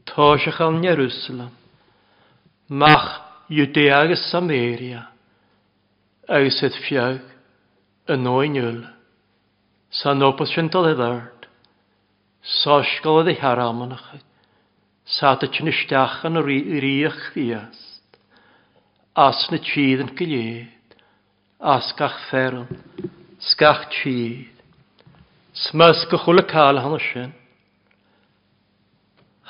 Tosach 0.05 0.61
al 0.61 0.81
Jerusalem. 0.81 1.51
Mach 2.69 3.21
Judea 3.49 4.01
agus 4.03 4.31
Samaria. 4.31 5.09
Agus 6.27 6.63
et 6.63 6.75
fiag 6.85 7.21
yn 8.07 8.27
oen 8.27 8.55
yl. 8.55 8.81
Sa'n 9.89 10.23
opus 10.23 10.53
sy'n 10.53 10.69
dal 10.69 10.91
edard. 10.91 11.47
Sosgol 12.41 13.23
ydi 13.23 13.35
haramonach. 13.41 14.21
Sa'n 15.05 15.49
chyn 15.49 15.71
ysdach 15.73 16.21
yn 16.29 16.39
riach 16.45 17.19
fiast. 17.33 18.19
As 19.17 19.47
na 19.51 19.57
chyd 19.57 20.05
yn 20.05 20.13
gilydd. 20.15 20.95
As 21.59 21.91
gach 21.97 22.21
ferwn. 22.29 22.69
Sgach 23.41 23.89
chyd. 23.97 24.58
Smas 25.59 26.05
go 26.09 26.17
chula 26.17 26.43
cáil 26.43 26.79
hana 26.79 26.99
sin. 26.99 27.33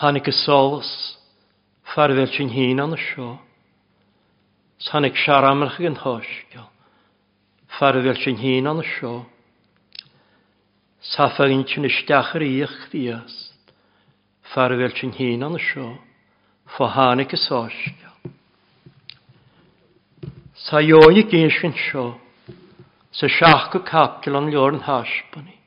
Hannig 0.01 0.27
y 0.27 0.31
solas, 0.31 0.89
farfel 1.93 2.25
sy'n 2.33 2.49
hun 2.49 2.79
anna 2.81 2.97
sio. 2.97 3.37
Sannig 4.81 5.13
siaramrach 5.21 5.77
yn 5.85 5.99
hosgol, 6.01 6.65
farfel 7.77 8.17
sy'n 8.23 8.39
hun 8.41 8.69
anna 8.71 8.85
sio. 8.95 9.27
Safa 11.11 11.45
yn 11.45 11.61
sy'n 11.69 11.85
ysdach 11.91 12.33
yr 12.39 12.47
iach 12.47 12.89
ddiast, 12.89 13.69
farfel 14.55 14.97
sy'n 14.97 15.13
hun 15.19 15.45
anna 15.45 15.61
sio. 15.61 15.91
Fo 16.73 16.89
hannig 16.89 17.37
y 17.37 17.41
sosgol. 17.43 18.33
Sa 20.57 20.81
ioi 20.81 21.21
gysyn 21.29 21.77
sio, 21.85 22.15
sa 23.13 23.29
siach 23.29 23.69
go 23.75 23.85
capgil 23.85 24.41
an 24.41 24.49
lior 24.49 24.73
yn 24.73 24.85
hasbani 24.89 25.58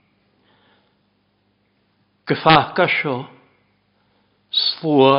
gyffaca 2.28 2.86
sio, 2.88 3.16
slwa, 4.50 5.14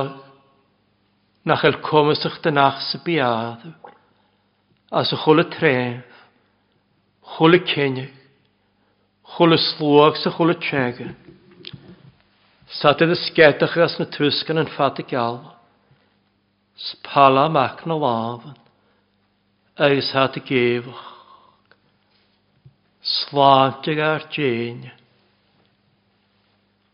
na 1.44 1.58
chael 1.60 1.80
comysach 1.84 2.40
dynach 2.44 2.80
sy 2.88 3.02
biad, 3.04 3.66
as 4.94 5.12
y 5.12 5.20
chwle 5.24 5.44
tref, 5.52 6.22
chwle 7.36 7.60
cenig, 7.68 8.14
chwle 9.36 9.60
slwag 9.60 10.20
sy 10.22 10.32
chwle 10.38 10.56
tsega. 10.62 11.10
Satyd 12.80 13.12
y 13.14 13.20
sgedach 13.20 13.76
as 13.84 14.00
na 14.00 14.08
twisgan 14.10 14.62
yn 14.64 14.72
ffatig 14.72 15.12
alwa, 15.20 15.58
spala 16.80 17.50
mac 17.52 17.84
na 17.86 18.00
lafan, 18.00 18.56
eis 19.90 20.14
hat 20.16 20.40
y 20.40 20.46
gefach, 20.48 21.06
slantig 23.04 24.00
ar 24.00 24.30
djeinio, 24.32 24.96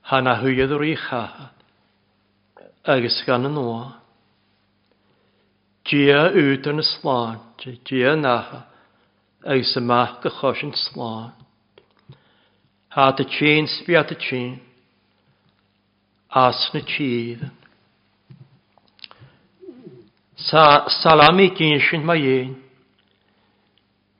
ha 0.09 0.19
na 0.25 0.39
hwyedd 0.41 0.71
o'r 0.73 0.85
i'ch 0.89 1.09
agus 2.89 3.19
gan 3.27 3.45
yn 3.45 3.59
oa. 3.61 3.83
Gia 5.85 6.23
ywyd 6.33 6.65
yn 6.71 6.81
y 6.81 6.85
slán, 6.85 7.37
gia 7.61 8.15
naha, 8.17 8.63
agus 9.45 9.75
y 9.77 9.83
mach 9.85 10.17
gychos 10.23 10.63
yn 10.65 10.73
slán. 10.87 11.29
Ha 12.95 13.11
dy 13.13 13.27
chyn 13.37 13.69
sbi 13.69 13.97
a 13.99 14.03
dy 14.09 14.17
tîn, 14.25 14.57
as 16.33 16.65
na 16.73 16.81
chyd. 16.89 17.45
Sa 20.49 20.63
Salami 21.01 21.51
gynsyn 21.53 22.05
mae 22.05 22.33
un, 22.39 22.55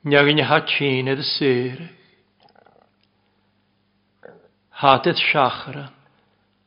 Nyag 0.06 0.30
yn 0.32 0.46
ha 0.48 0.62
chyn 0.64 1.10
edd 1.12 1.20
y 1.20 1.26
syrig. 1.34 1.99
Hadydd 4.80 5.18
siachran, 5.20 5.90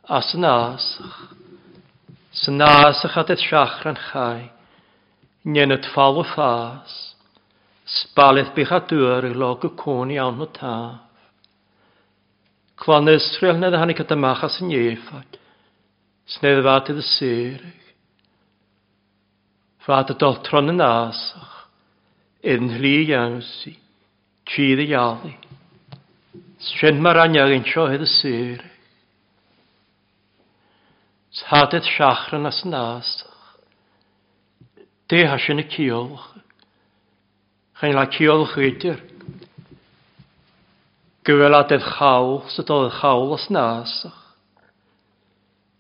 as 0.05 0.27
yn 0.37 0.45
asach. 0.45 1.15
Sy'n 2.33 2.61
asach 2.61 3.15
hadydd 3.17 3.41
siachran 3.41 3.97
chai, 4.09 4.51
nyn 5.49 5.73
y 5.73 5.79
tfal 5.81 6.21
o 6.21 6.25
ffas. 6.27 6.93
Sbalydd 7.89 8.53
bych 8.55 8.71
a 8.71 8.79
dŵr 8.89 9.31
i 9.31 9.33
log 9.33 9.65
y 9.65 9.71
cwn 9.81 10.13
iawn 10.13 10.45
o 10.45 10.47
taf. 10.59 11.01
Cwan 12.83 13.09
Israel 13.09 13.57
nedd 13.57 13.77
hannig 13.79 14.01
at 14.03 14.13
ymach 14.13 14.43
as 14.45 14.59
yn 14.61 14.71
iefad, 14.75 15.37
snedd 16.35 16.61
fad 16.65 16.89
y 16.93 17.05
syrig. 17.07 17.81
Fad 19.85 20.13
y 20.13 20.17
doltron 20.21 20.73
yn 20.73 20.85
asach, 20.85 21.55
iddyn 22.43 22.77
hli 22.77 22.95
iawn 23.07 23.41
si, 23.47 23.73
tri 24.49 24.73
ddialig. 24.77 25.52
Sren 26.63 27.01
mar 27.03 27.17
anagin 27.19 27.65
seo 27.67 27.89
hedd 27.91 28.05
y 28.05 28.07
syr. 28.07 28.61
Shadet 31.35 31.83
siachran 31.83 32.47
as 32.47 32.61
nastach. 32.63 33.57
De 35.09 35.25
hasin 35.27 35.59
y 35.59 35.65
ciolch. 35.67 36.23
Chyn 37.81 37.97
la 37.97 38.05
ciolch 38.07 38.55
ydyr. 38.55 39.01
Gwyl 41.27 41.57
adedd 41.57 41.83
chawl, 41.97 42.39
sydd 42.53 42.71
oedd 42.71 42.95
chawl 43.01 43.35
as 43.35 43.49
nasach. 43.51 44.21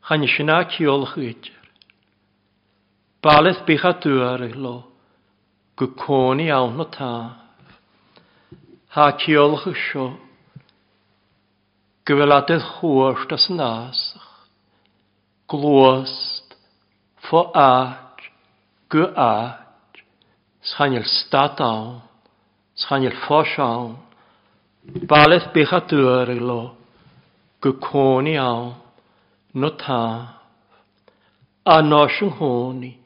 Chyn 0.09 0.27
sin 0.27 0.51
a 0.51 0.65
ciolch 0.67 1.15
ydyr. 1.15 1.55
Baleth 3.23 3.63
bych 3.63 3.87
a 3.87 3.93
dŵar 4.03 4.43
eich 4.49 4.59
lo. 4.59 4.75
Gwconi 5.79 6.51
awn 6.51 6.83
o 6.83 6.89
taf. 6.91 7.39
Ha 8.97 9.07
ciolch 9.23 9.71
y 9.71 9.77
sio. 9.85 10.09
Gvellateth 12.05 12.65
das 13.29 13.49
nasach, 13.49 14.27
glost, 15.47 16.55
foat, 17.29 18.19
guat, 18.89 19.93
schanjel 20.61 21.05
stataun, 21.05 22.01
schanjel 22.75 23.15
foshaun, 23.25 23.95
baleth 25.07 25.47
bechaturilo, 25.53 26.75
gekoniaun, 27.61 28.75
notaun, 29.55 30.27
anoshen 31.65 32.29
honi, 32.37 32.99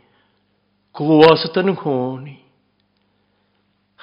glosetan 0.96 1.76
honi, 1.84 2.38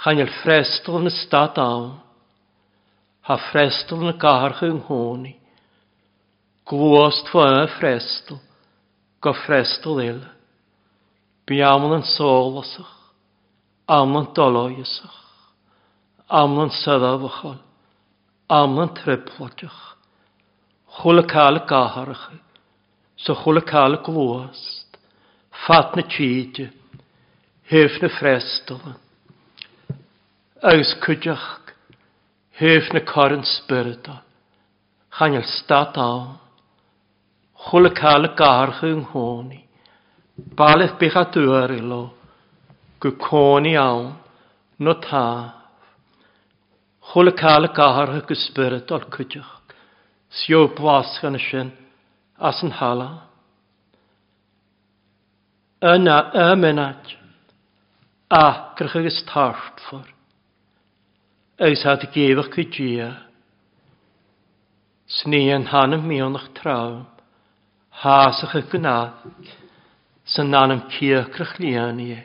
chanjel 0.04 0.30
frestel 0.40 1.02
ne 1.02 1.10
stataun, 1.10 2.03
ha 3.24 3.38
frestal 3.50 4.02
na 4.04 4.12
garch 4.20 4.60
yng 4.66 4.82
nghoni. 4.82 5.32
Glwast 6.68 7.30
fo 7.32 7.44
yna 7.44 7.66
frestal, 7.78 8.40
go 9.24 9.32
frestal 9.44 10.00
il. 10.04 10.20
Bi 11.48 11.60
aml 11.64 11.98
yn 11.98 12.04
solasach, 12.08 12.92
aml 13.88 14.22
yn 14.22 14.30
doloesach, 14.36 15.18
aml 16.28 16.66
yn 16.66 16.72
sydafachol, 16.82 17.58
aml 18.60 18.84
yn 18.84 18.94
triplodach. 19.00 19.80
Chwle 21.00 21.24
cael 21.28 21.58
y 21.58 21.64
gaharcha, 21.68 22.38
so 23.16 23.36
chwle 23.40 23.64
cael 23.66 23.98
y 23.98 24.02
glwast, 24.04 25.00
fat 25.64 25.96
na 25.96 26.04
tîdio, 26.12 26.68
hyf 27.72 28.00
na 28.04 28.12
frestal. 28.20 28.96
Agus 30.64 30.92
cwdiach 31.04 31.63
Hef 32.58 32.92
na 32.92 33.00
corn 33.00 33.42
spirita. 33.42 34.20
Chanel 35.10 35.42
stat 35.42 35.96
awn. 35.98 36.38
Chwle 37.66 37.90
cael 37.98 38.28
y 38.28 38.30
garch 38.38 38.84
yng 38.86 39.02
nghoni. 39.08 39.58
Baleth 40.58 40.94
bych 41.00 41.16
a 41.18 41.24
dŵr 41.34 41.74
i 41.74 41.80
lo. 41.82 42.02
Gw 43.02 43.16
coni 43.26 43.74
awn. 43.80 44.12
No 44.78 44.94
taf. 45.02 45.50
Chwle 47.10 47.34
cael 47.42 47.66
y 47.66 47.72
garch 47.74 48.14
yng 48.20 48.40
spirit 48.46 48.94
o'r 48.94 49.10
cwydioch. 49.10 49.74
Sio 50.30 50.68
bwas 50.78 51.18
gan 51.22 51.34
y 51.34 51.42
sin 51.50 51.74
as 52.38 52.62
yn 52.62 52.74
hala. 52.78 53.10
Yna 55.82 56.18
y 56.46 56.48
mynad. 56.62 57.14
A 58.30 58.74
grych 58.78 59.00
ag 59.02 59.10
ystart 59.10 59.88
ffwr 59.88 60.13
agus 61.58 61.84
hat 61.84 62.02
i 62.02 62.06
gefach 62.10 62.50
go 62.50 62.62
dia. 62.62 63.16
Sní 65.06 65.54
an 65.54 65.66
hanam 65.66 66.02
míonnach 66.02 66.52
tram, 66.54 67.06
hásach 68.02 68.56
a 68.56 68.62
gná, 68.62 69.14
san 70.24 70.50
nánam 70.50 70.90
cíacrach 70.90 71.58
líanaí, 71.58 72.24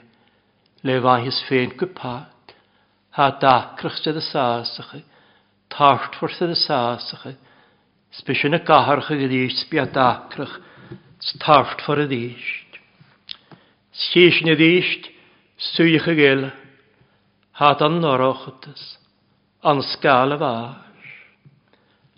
le 0.84 1.00
bhaithis 1.00 1.44
féin 1.48 1.78
go 1.78 1.86
pat, 1.86 2.56
há 3.14 3.30
dacrach 3.40 4.02
de 4.04 4.18
a 4.18 4.22
sásacha, 4.22 5.04
tartfar 5.70 6.32
de 6.40 6.52
a 6.52 6.56
sásacha, 6.56 7.36
spisian 8.12 8.56
a 8.56 8.60
gaharcha 8.60 9.14
go 9.14 9.28
dís 9.28 9.62
bí 9.70 9.78
a 9.78 9.86
dacrach, 9.86 10.58
tartfar 11.38 12.00
a 12.00 12.08
díist. 12.08 12.80
Sís 13.94 14.42
na 14.42 14.56
díist, 14.56 15.06
suúiach 15.58 16.08
a 16.08 16.16
géile, 16.16 16.52
há 17.54 17.78
an 17.78 18.02
norochatas, 18.02 18.99
an 19.64 19.82
skala 19.84 20.38
var. 20.40 20.86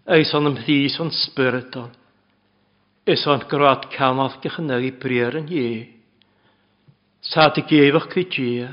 Eis 0.06 0.34
an 0.34 0.48
am 0.48 0.58
hlís 0.58 1.00
an 1.00 1.12
spiriton. 1.12 1.90
Is 3.06 3.26
an 3.28 3.42
grat 3.50 3.90
camaf 3.92 4.42
gych 4.42 4.60
yn 4.62 4.70
i 4.78 4.92
brir 4.92 5.38
yn 5.40 5.50
ie. 5.50 5.90
Sa 7.22 7.50
dy 7.50 7.64
gefach 7.66 8.10
gwy 8.14 8.26
gia. 8.30 8.70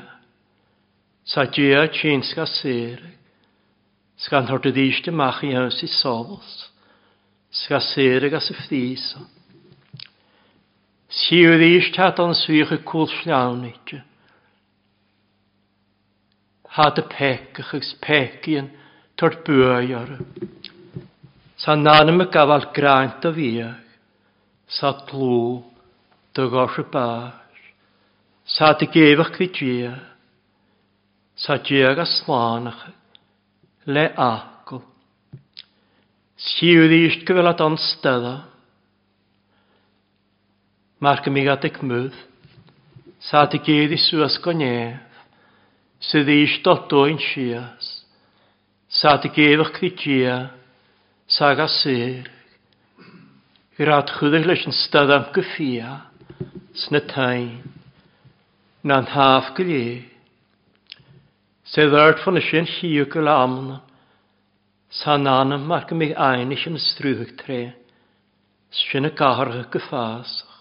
Sa 1.25 1.47
gia 1.47 1.87
tîn 1.89 2.23
sga 2.23 2.45
serig. 2.47 3.17
Sgan 4.19 4.49
hort 4.51 4.67
y 4.67 4.73
ddys 4.75 5.01
dy 5.05 5.13
mach 5.15 5.43
i 5.47 5.55
hwn 5.55 5.73
i 5.73 5.89
solos. 5.89 6.69
Sga 7.53 7.81
serig 7.81 8.35
as 8.35 8.51
y 8.53 8.57
ffdys 8.57 9.15
an. 9.17 9.29
Siw 11.09 11.57
ddys 11.57 11.93
tad 11.97 12.21
o'n 12.21 12.37
swych 12.37 12.75
y 12.75 12.81
cwll 12.85 13.13
llawn 13.25 13.65
eich 13.71 13.97
had 16.79 17.01
y 17.03 17.05
pecach 17.11 17.73
ys 17.75 17.91
peci 17.99 18.55
yn 18.61 18.69
tord 19.19 19.41
bwy 19.47 19.95
ar. 19.99 20.13
Sa 21.59 21.75
nan 21.75 22.13
yma 22.13 22.29
gafal 22.31 22.69
graint 22.77 23.25
o 23.27 23.33
fiach, 23.35 23.81
sa 24.71 24.93
tlw 25.09 25.41
dy 26.39 26.45
gos 26.53 26.77
y 26.79 26.85
bar, 26.93 27.35
sa 28.47 28.71
dy 28.79 28.87
gefach 28.95 29.35
fi 29.41 29.49
ddia, 29.57 29.97
sa 31.35 31.59
diag 31.59 31.99
a 31.99 32.07
slanach 32.07 32.85
le 33.91 34.07
acl. 34.15 34.85
Siw 36.39 36.87
ddysg 36.87 37.11
eist 37.11 37.27
gyfel 37.27 37.51
at 37.51 37.65
anstedda, 37.67 38.37
Mae'r 40.99 41.21
gymigad 41.23 41.61
adeg 41.61 41.77
mwyd, 41.87 42.15
sa 43.23 43.45
dy 43.47 43.61
gyd 43.63 43.93
i 43.95 43.99
sŵas 44.03 44.35
gonea, 44.43 44.97
sydd 45.99 46.31
eis 46.31 46.59
dodwyn 46.63 47.19
sias, 47.19 47.89
sa 48.89 49.17
dy 49.19 49.31
gefach 49.35 49.73
cdigia, 49.77 50.37
sa 51.27 51.51
ga 51.55 51.67
gasir, 51.67 52.29
rad 53.79 54.05
adchwyddig 54.05 54.47
leis 54.47 54.63
yn 54.67 54.75
stad 54.75 55.11
am 55.15 55.27
gyffia, 55.35 55.91
sna 56.75 57.03
tain, 57.11 57.59
na'n 58.87 59.11
haf 59.15 59.51
gylie, 59.59 60.05
sydd 61.67 61.99
art 61.99 62.23
fan 62.23 62.39
ysyn 62.41 62.71
hiw 62.79 63.09
gyl 63.11 63.31
amna, 63.35 63.81
sa 64.89 65.19
nanam 65.19 65.67
marg 65.69 65.91
gymig 65.91 66.15
einig 66.15 66.63
yn 66.71 66.79
ysdrwyddig 66.79 67.35
tre, 67.43 67.61
sy'n 68.71 69.11
y 69.11 69.13
gaharach 69.19 69.67
gyffasach, 69.75 70.55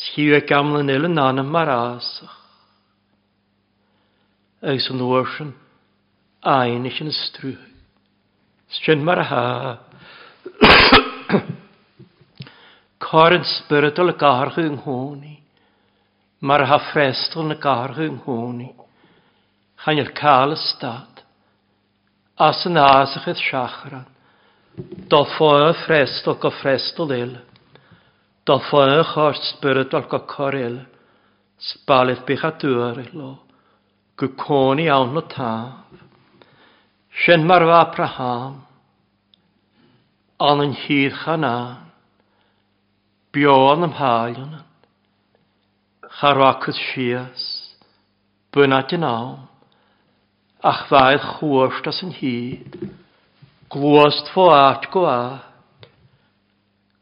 schiw 0.00 0.34
e 0.36 0.42
gamlan 0.50 0.90
ilan 0.92 1.16
nanam 1.16 1.48
marasach, 1.54 2.39
agus 4.62 4.90
an 4.90 4.98
nuairsin 4.98 5.54
aine 6.44 6.90
sin 6.90 7.10
strú. 7.10 7.56
Sin 8.68 9.04
mar 9.04 9.18
a 9.18 9.24
ha. 9.24 9.78
Corin 12.98 13.44
spiritual 13.44 14.12
y 14.12 14.16
garchu 14.20 14.60
yng 14.68 14.76
Nghoni, 14.78 15.40
mar 16.40 16.64
ha 16.64 16.78
festal 16.92 17.48
na 17.48 17.56
garchu 17.56 18.04
yng 18.04 18.20
Nghoni, 18.20 18.70
chan 19.80 19.98
i'r 19.98 20.12
cael 20.14 20.52
ystad, 20.54 21.24
as 22.36 22.60
yn 22.68 22.76
asach 22.76 23.28
ydd 23.32 23.40
siachran, 23.40 24.06
do 25.10 25.24
ffoe 25.34 25.72
frestol 25.86 26.36
go 26.40 26.52
frestol 26.60 27.16
il, 27.16 27.36
do 28.44 28.60
ffoe 28.68 29.02
chor 29.12 29.34
spiritual 29.54 30.04
go 30.12 30.20
cor 30.28 30.54
il, 30.56 30.82
spalydd 31.60 32.26
bych 32.28 32.44
a 32.44 32.52
dŵr 32.60 33.00
i 33.02 33.12
lo 33.16 33.38
go 34.20 34.28
cóí 34.36 34.84
an 34.92 35.14
na 35.14 35.22
tá, 35.22 35.52
sin 37.24 37.46
mar 37.48 37.64
bha 37.64 37.84
praá, 37.94 38.52
an 40.38 40.60
an 40.60 40.74
hir 40.76 41.10
chaná, 41.22 41.88
beán 43.32 43.84
am 43.86 43.94
háilean, 43.96 44.60
charachas 46.20 46.76
sias, 46.76 47.72
buna 48.52 48.82
den 48.82 49.00
ná, 49.00 49.48
ach 50.60 50.84
bhaid 50.92 51.24
chuirstas 51.40 52.02
an 52.04 52.12
híd, 52.20 52.76
glóast 53.72 54.28
fó 54.36 54.50
áit 54.52 54.84
go 54.92 55.08
á, 55.08 55.48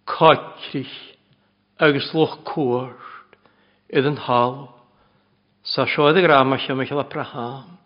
coitrich 0.06 0.96
agus 1.82 2.14
loch 2.14 2.38
cuairt 2.46 3.38
iad 3.90 4.06
an 4.06 4.22
hálacht. 4.22 4.77
Sa 5.68 5.84
sioedd 5.84 6.16
y 6.16 6.24
gram 6.24 6.54
allan 6.54 6.78
mewn 6.78 6.88
chael 6.88 7.02
Abraham. 7.02 7.76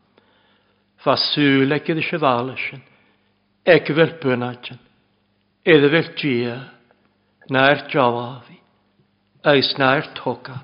Fa 1.03 1.17
sŵl 1.19 1.75
ag 1.75 1.89
iddi 1.91 2.05
siafal 2.07 2.53
allan. 2.53 2.83
Ec 3.67 3.89
fel 3.91 4.13
bwna 4.23 4.51
allan. 4.55 4.83
Iddi 5.67 5.89
fel 5.95 6.11
gia. 6.21 6.59
Na'r 7.51 7.87
jawafi. 7.91 8.59
Eis 9.51 9.73
na'r 9.83 10.13
toga. 10.15 10.61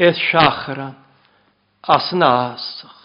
Eith 0.00 0.22
siachara. 0.30 0.94
As 1.84 2.08
yn 2.16 2.24
asach. 2.24 3.02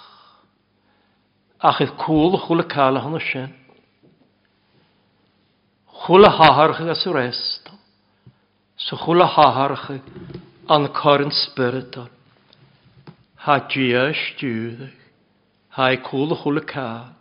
Ach 1.59 1.83
eith 1.83 1.91
cwl 1.99 2.39
chwl 2.45 2.63
y 2.63 2.67
cael 2.71 3.01
hwnnw 3.03 3.19
sy'n. 3.27 3.51
Chwl 6.05 6.25
y 6.25 6.31
haharch 6.39 6.79
ag 6.81 6.95
as 6.95 7.03
yr 7.11 7.19
estol. 7.25 7.77
So 8.79 8.95
chwl 9.03 9.27
y 9.27 9.29
haharch 9.35 9.85
an 10.71 10.87
corn 10.95 11.35
spiritol 11.35 12.07
ha 13.41 13.57
dia 13.73 14.13
stiúdach, 14.13 14.93
ha 15.73 15.89
i 15.89 15.97
cúla 15.97 16.37
chula 16.37 16.61
cáil, 16.61 17.15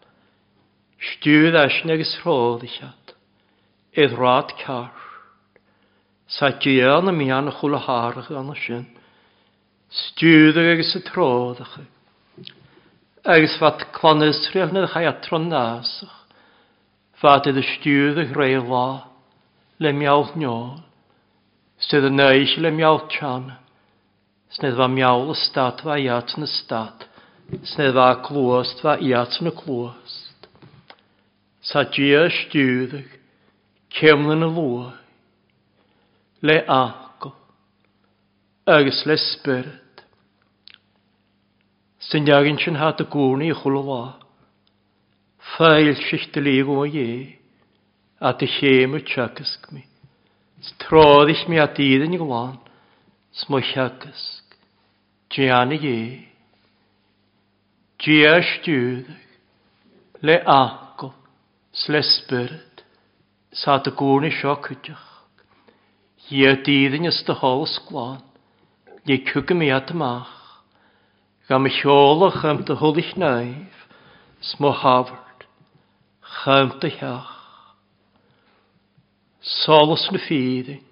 stiúd 1.00 1.56
eisne 1.56 1.94
agus 1.96 2.12
rhódichat, 2.20 3.14
iad 3.96 4.16
rad 4.18 4.52
car. 4.60 4.92
Sa 6.28 6.50
dia 6.60 7.00
na 7.00 7.10
mi 7.10 7.30
an 7.30 7.48
anna 7.48 7.54
chula 7.56 7.80
hárach 7.80 8.28
anna 8.30 8.54
sin, 8.54 8.84
stiúdach 9.88 10.74
agus 10.74 10.92
a 10.96 11.00
tródach, 11.08 11.80
agus 13.24 13.56
fat 13.58 13.88
clonysriach 13.96 14.72
na 14.72 14.86
chai 14.92 15.08
atron 15.08 15.48
nasach. 15.48 16.16
Fad 17.16 17.48
iad 17.48 17.56
a 17.56 17.64
stiúdach 17.64 18.36
réil 18.36 18.68
lá, 18.68 19.08
le 19.80 19.96
miawch 19.96 20.36
nôl, 20.36 20.84
sydd 21.80 22.12
y 22.12 22.12
neis 22.12 22.58
le 22.60 22.76
miawch 22.76 23.08
chanach. 23.16 23.69
Snedd 24.60 24.76
fa 24.76 24.90
miawl 24.92 25.30
y 25.32 25.34
stad 25.40 25.78
fa 25.80 25.94
iat 25.96 26.34
yn 26.36 26.44
y 26.44 26.46
stad. 26.52 27.06
Snedd 27.64 27.94
fa 27.96 28.10
clwost 28.26 28.82
fa 28.84 28.98
iat 29.00 29.38
yn 29.40 29.48
y 29.48 29.52
clwost. 29.56 30.48
Sa 31.64 31.86
gia 31.88 32.26
ysdiwddych, 32.28 33.14
cemlyn 33.96 34.44
y 34.44 34.48
lwa. 34.52 34.90
Le 36.44 36.58
acol, 36.68 37.32
agos 38.68 38.98
le 39.08 39.16
spirit. 39.22 40.02
Sy'n 42.10 42.28
iagyn 42.28 42.60
sy'n 42.60 42.76
hat 42.82 43.00
y 43.00 43.06
gwrni 43.08 43.48
i 43.48 43.56
chwlwa. 43.56 44.02
Fael 45.54 45.94
sych 46.02 46.26
dylig 46.36 46.68
o 46.68 46.84
ie, 46.84 47.38
a 48.20 48.34
dy 48.36 48.50
chym 48.58 48.98
y 49.00 49.00
chagysg 49.08 49.72
mi. 49.72 49.86
Trodd 50.84 51.32
ich 51.32 51.46
mi 51.48 51.56
a 51.56 51.64
dydd 51.64 52.04
yn 52.04 52.18
i 52.18 52.20
glan, 52.20 52.60
smwychiagasg. 53.40 54.39
Gianni 55.30 55.76
ye. 55.78 56.28
Gia 58.02 58.42
stiwddach. 58.42 59.28
Le 60.22 60.36
agol. 60.44 61.14
Sle 61.72 62.02
spyrd. 62.02 62.82
Sa 63.54 63.78
dy 63.78 63.92
gŵr 63.94 64.24
ni 64.24 64.30
sio 64.34 64.56
cydioch. 64.64 65.06
Ie 66.34 66.50
dydd 66.66 66.96
yn 66.98 67.06
ysdy 67.12 67.36
hol 67.38 67.62
sglan. 67.70 68.18
Ie 69.06 69.20
cwgym 69.30 69.62
i 69.62 69.70
ad 69.74 69.92
ymach. 69.94 70.34
Gam 71.46 71.70
y 71.70 71.72
siolach 71.78 72.42
am 72.50 72.64
dy 72.66 72.74
hwlich 72.82 73.14
naif. 73.14 73.86
Smo 74.50 74.74
hafard. 74.82 75.46
Chym 76.40 76.74
dy 76.82 76.90
hiach. 76.98 77.32
Solos 79.62 80.10
na 80.10 80.18
ffyddyn. 80.26 80.82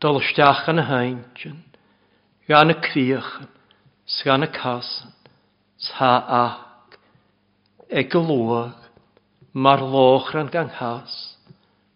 Dolystach 0.00 0.66
yn 0.72 0.80
y 0.80 0.88
haintyn 0.88 1.62
gan 2.48 2.70
y 2.70 2.76
criachan, 2.80 3.48
sgan 4.06 4.44
y 4.44 4.50
casan, 4.52 5.12
ta 5.88 6.12
ac, 6.28 6.98
e 7.88 8.04
glwag, 8.04 8.76
mar 9.52 9.80
lochran 9.80 10.50
gan 10.50 10.68
has, 10.80 11.36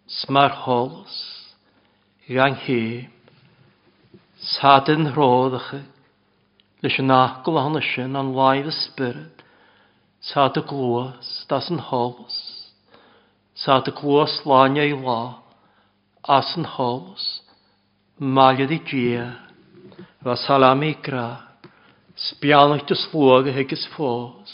smar 0.07 0.53
holos, 0.65 1.17
gan 2.29 2.55
hym, 2.65 3.11
sadyn 4.39 5.13
roddach, 5.17 5.75
leis 6.83 6.99
yn 7.03 7.11
agl 7.13 7.59
ahon 7.59 7.81
ysyn 7.83 8.17
an 8.17 8.33
laif 8.37 8.71
ysbryd, 8.71 9.39
Sa 10.21 10.49
dy 10.51 10.65
glwys, 10.67 11.47
das 11.49 11.69
yn 11.71 11.79
holos. 11.79 12.37
Sa 13.55 13.79
dy 13.81 13.93
glwys 13.95 14.41
lania 14.51 14.89
i 14.91 14.97
la, 14.99 15.39
as 16.27 16.51
yn 16.59 16.67
holos. 16.75 17.27
Maliad 18.19 18.75
i 18.75 18.81
gia, 18.83 19.29
Fa 20.23 20.35
salami 20.35 20.97
gra. 21.03 21.47
Spialnych 22.19 22.89
dy 22.91 22.97
slwag 22.99 23.47
y 23.47 23.53
hygys 23.55 23.85
ffos. 23.93 24.51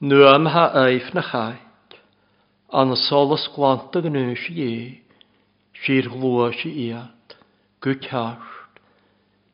Nw 0.00 0.22
am 0.30 0.46
ha 0.48 0.70
eif 0.86 1.10
na 1.12 1.20
chaid. 1.20 1.96
An 2.72 2.94
y 2.94 2.96
sol 2.96 3.34
ys 3.36 3.44
gwant 3.52 3.92
ag 3.98 4.06
yn 4.08 4.16
ys 4.16 4.46
i 4.48 4.54
e. 4.64 4.76
Si'r 5.82 6.08
glwys 6.08 6.62
i 6.64 6.72
iad. 6.86 7.36
Gwyd 7.84 8.08
hasht. 8.14 8.80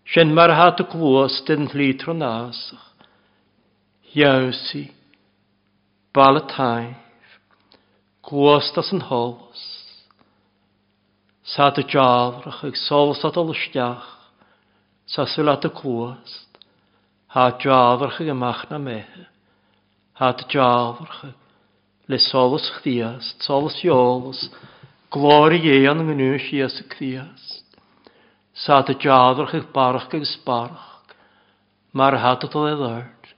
Sien 0.07 0.31
mar 0.37 0.55
hat 0.55 0.79
y 0.85 0.87
glwys 0.93 1.41
dyn 1.49 1.67
llitro 1.73 2.15
nasach. 2.15 2.87
Iawsi. 4.15 4.85
Bal 6.15 6.39
y 6.39 6.45
taif. 6.55 7.35
Glwys 8.23 8.71
das 8.77 8.93
yn 8.95 9.03
hols. 9.11 9.67
Sa 11.43 11.73
dy 11.75 11.83
jalrach 11.91 12.63
ag 12.71 12.79
sol 12.79 13.17
sa 13.19 13.35
dy 13.35 13.43
lystiach. 13.51 14.18
Sasul 15.09 15.49
at 15.49 15.65
y 15.65 15.71
clwast. 15.73 16.59
Ha 17.33 17.51
jafrch 17.57 18.21
ag 18.21 18.29
ymach 18.29 18.67
na 18.69 18.79
mehe. 18.79 19.25
Ha 20.21 20.33
dy 20.37 20.45
jafrch 20.53 21.23
ag. 21.31 21.37
Le 22.09 22.19
solus 22.19 22.69
chdiast, 22.79 23.41
solus 23.45 23.77
iolus. 23.85 24.49
Glori 25.13 25.61
ean 25.65 26.03
yng 26.03 26.11
Nghymru 26.13 26.41
sias 26.45 26.77
y 26.83 26.85
chdiast. 26.93 27.65
Sa 28.53 28.83
dy 28.85 28.99
jafrch 29.01 29.57
ag 29.57 29.71
barach 29.73 30.13
ag 30.13 30.29
sbarach. 30.29 31.17
Mar 31.97 32.17
hat 32.21 32.45
o 32.45 32.53
ddod 32.53 32.75
eddard. 32.75 33.33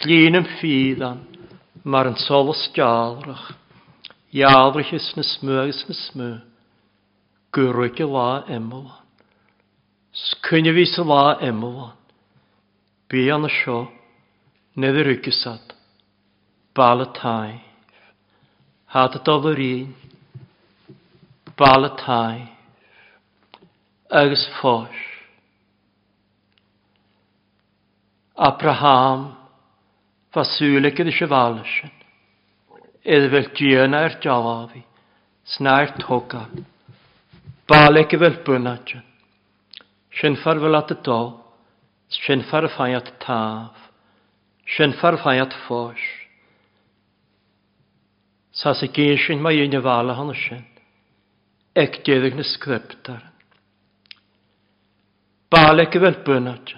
Llun 0.00 0.40
yn. 0.40 1.20
Mar 1.84 2.08
yn 2.08 2.16
solus 2.24 2.70
jafrch. 2.72 3.52
Jafrch 4.32 4.94
ys 4.96 5.12
na 5.16 5.24
smw 5.28 5.68
ys 5.68 5.84
na 5.88 5.98
smw. 6.06 6.32
Gwrwyd 7.52 8.00
y 8.00 8.08
la 8.08 8.30
emol. 8.48 8.88
Sgwynnu 10.10 10.74
fi 10.74 10.84
sy'n 10.90 11.06
la 11.06 11.38
emylon. 11.46 11.94
Bi 13.10 13.28
an 13.30 13.46
y 13.46 13.50
sio, 13.54 13.80
nid 14.74 14.96
yr 14.98 15.12
ygysad, 15.14 15.74
bal 16.74 17.04
y 17.04 17.08
taif. 17.14 17.66
Had 18.90 19.14
y 19.14 19.20
dof 19.26 19.46
un, 19.50 19.92
bal 21.58 21.86
y 21.86 21.92
taif. 22.00 22.48
Agus 24.10 24.48
ffos. 24.56 24.96
Abraham, 28.34 29.36
fa 30.34 30.42
sŵlig 30.42 30.98
ydy 31.04 31.14
sefalysyn. 31.14 31.92
Edd 33.04 33.28
fel 33.30 33.46
diona 33.54 34.02
i'r 34.08 34.18
jawafi, 34.24 34.82
sna'r 35.54 35.94
togal. 36.02 36.50
Baleg 37.70 38.16
y 38.16 38.20
fel 38.24 38.40
bwynadjan. 38.46 39.06
Sy'n 40.18 40.36
at 40.74 40.90
y 40.90 40.96
do, 41.06 41.20
sy'n 42.10 42.42
at 42.98 43.12
taf, 43.22 43.76
sy'n 44.66 44.92
at 45.42 45.54
ffos. 45.64 46.02
Sa 48.52 48.74
sy 48.74 48.90
geisin 48.90 49.40
mae 49.42 49.62
un 49.62 49.78
y 49.78 49.80
fala 49.80 50.16
hon 50.18 50.34
sy'n, 50.34 50.66
ec 51.74 52.02
deddig 52.04 52.34
na 52.34 52.44
sgryptar. 52.44 53.22
Balec 55.50 55.94
y 55.94 56.00
fel. 56.02 56.74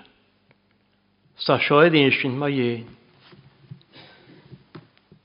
Sa 1.37 1.59
sioedd 1.59 1.97
un 1.97 2.13
sy'n 2.13 2.37
mae 2.39 2.61
un. 2.69 2.89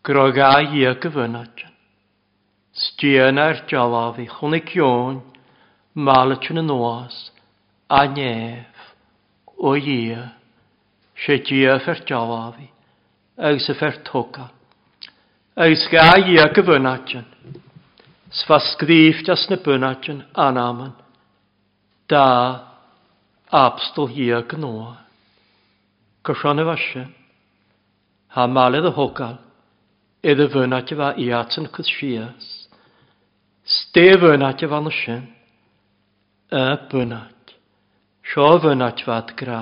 Grog 0.08 0.39
a 0.39 0.62
i 0.64 0.86
a 0.88 0.95
gyfynat. 0.95 1.66
Stiana'r 2.78 3.66
jalaf 3.68 4.20
chwnig 4.32 4.72
ion, 4.78 5.20
malat 5.93 6.47
yn 6.51 6.62
y 6.62 6.64
noas 6.64 7.18
a 7.90 8.06
nef 8.08 8.68
o 9.58 9.76
ia 9.76 10.34
sé 11.16 11.38
dia 11.44 11.80
fer 11.80 12.04
jawafi 12.06 12.70
ag 13.38 13.60
se 13.60 13.74
fer 13.74 14.04
toga. 14.04 14.04
toca. 14.04 14.52
Agus 15.58 15.88
ga 15.90 16.14
a 16.14 16.50
gyfynatyn. 16.54 17.26
Sfa 18.30 18.60
sgrifft 18.60 19.30
as 19.30 19.48
na 19.50 19.58
bynatyn 19.58 20.26
anaman. 20.36 20.94
Da 22.08 22.62
abstol 23.52 24.10
hia 24.10 24.42
gnoa. 24.42 24.98
Gyrsian 26.24 26.60
y 26.62 26.66
fasyn. 26.70 27.10
Ha 28.36 28.48
maledd 28.48 28.86
y 28.86 28.94
hogal. 28.94 29.38
Iddo 30.22 30.50
fynat 30.54 30.92
yfa 30.94 31.16
iatyn 31.18 31.70
cwthias. 31.74 32.46
Ste 33.66 34.12
fynat 34.22 34.62
yfa 34.62 34.82
nysyn. 34.86 35.26
Y 36.52 36.68
bynat. 36.92 37.37
Siofyn 38.28 38.84
at 38.84 38.99
fad 39.07 39.30
gra, 39.39 39.61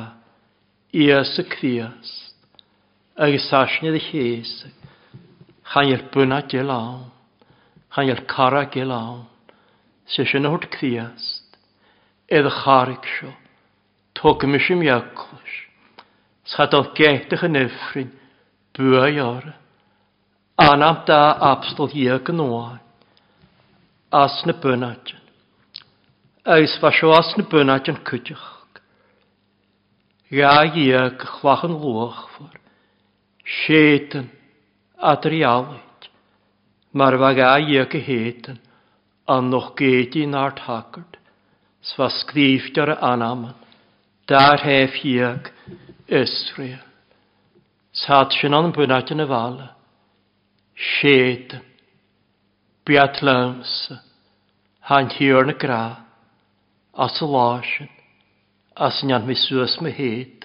ias 0.89 1.36
y 1.38 1.43
cfiast, 1.45 2.34
agus 3.13 3.45
asnydd 3.53 3.97
y 3.99 4.01
chys, 4.01 4.53
chan 5.70 5.91
i'r 5.91 6.01
bwna 6.13 6.39
gilawn, 6.49 7.03
chan 7.93 8.09
i'r 8.09 8.24
cara 8.32 8.63
gilawn, 8.74 9.28
sy'n 10.09 10.30
sy'n 10.32 10.49
hwrt 10.49 10.66
cfiast, 10.74 11.59
edd 12.26 12.49
charig 12.63 13.05
sio, 13.11 13.36
tog 14.18 14.41
togym 14.41 14.57
ysym 14.57 14.82
iaglwys, 14.88 15.59
schadodd 16.49 16.89
geitach 16.97 17.45
yn 17.45 17.61
effrin, 17.61 18.09
bwa 18.74 19.05
iar, 19.13 19.51
anam 20.66 21.03
da 21.05 21.22
abstol 21.51 21.93
hiag 21.93 22.34
yn 22.34 22.41
oain, 22.49 22.82
as 24.09 24.41
na 24.49 24.57
bwna 24.57 24.95
gyn, 25.05 25.24
agus 26.57 26.80
fa 26.82 26.95
sio 26.97 27.13
as 27.13 27.36
na 27.38 27.45
bwna 27.45 27.78
gyn 27.86 28.01
cwdych, 28.09 28.55
Ja, 30.28 30.62
je 30.62 31.16
kwachen 31.16 31.70
loch 31.70 32.30
voor. 32.30 32.60
Scheten, 33.44 34.32
atrialit. 34.96 36.10
Maar 36.92 37.18
wat 37.18 37.36
ga 37.36 37.56
je 37.56 37.86
geheten, 37.90 38.60
an 39.24 39.50
nog 39.50 39.72
geet 39.76 40.14
je 40.14 40.28
naar 40.28 40.50
het 40.50 40.60
hakkert. 40.60 41.18
Zwa 41.80 42.10
skrieft 42.10 42.78
er 42.78 42.98
anamen. 42.98 43.56
Daar 44.26 44.64
hef 44.64 44.96
je 44.96 45.38
Israël. 46.06 46.84
Satschen 47.92 48.54
an 48.54 48.72
bunatjene 48.72 49.26
wale. 49.26 49.72
Scheten, 50.74 51.62
Beatlemse, 52.84 54.02
han 54.80 55.10
hierne 55.10 55.54
gra, 55.58 56.06
asolaschen, 56.94 57.90
as 58.78 59.04
an 59.04 59.26
mi 59.26 59.36
suas 59.36 59.80
me 59.82 59.90
héad 59.90 60.44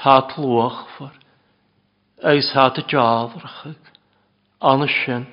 há 0.00 0.16
luachfar 0.36 1.12
agus 2.22 2.52
há 2.54 2.66
a 2.66 2.70
deádracha 2.70 3.74
anna 4.60 4.86
sin 4.88 5.26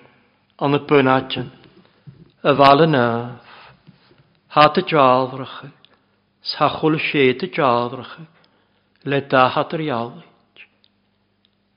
an 0.60 0.72
na 0.72 0.80
bunatin 0.80 1.50
a 2.44 2.52
bhela 2.60 2.86
neh 2.86 3.40
há 4.56 4.64
a 4.68 4.70
deádracha 4.76 5.72
sa 6.42 6.68
chola 6.68 7.00
sé 7.00 7.30
a 7.30 7.34
deádracha 7.40 8.28
le 9.06 9.22
dahat 9.22 9.74
ar 9.74 9.80
eáid 9.80 10.24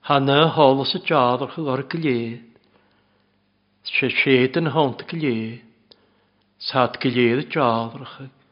Tá 0.03 0.19
na 0.19 0.51
hálas 0.55 0.95
a 0.95 0.99
deádracha 0.99 1.61
ar 1.73 1.83
go 1.91 1.97
léad 2.05 2.43
sé 3.87 4.07
séad 4.19 4.57
an 4.57 4.73
háanta 4.75 5.03
go 5.07 5.15
léad 5.23 5.63
sa 6.59 6.87
go 6.91 7.09
léad 7.15 7.39
a 7.43 7.45
deádracha 7.53 8.42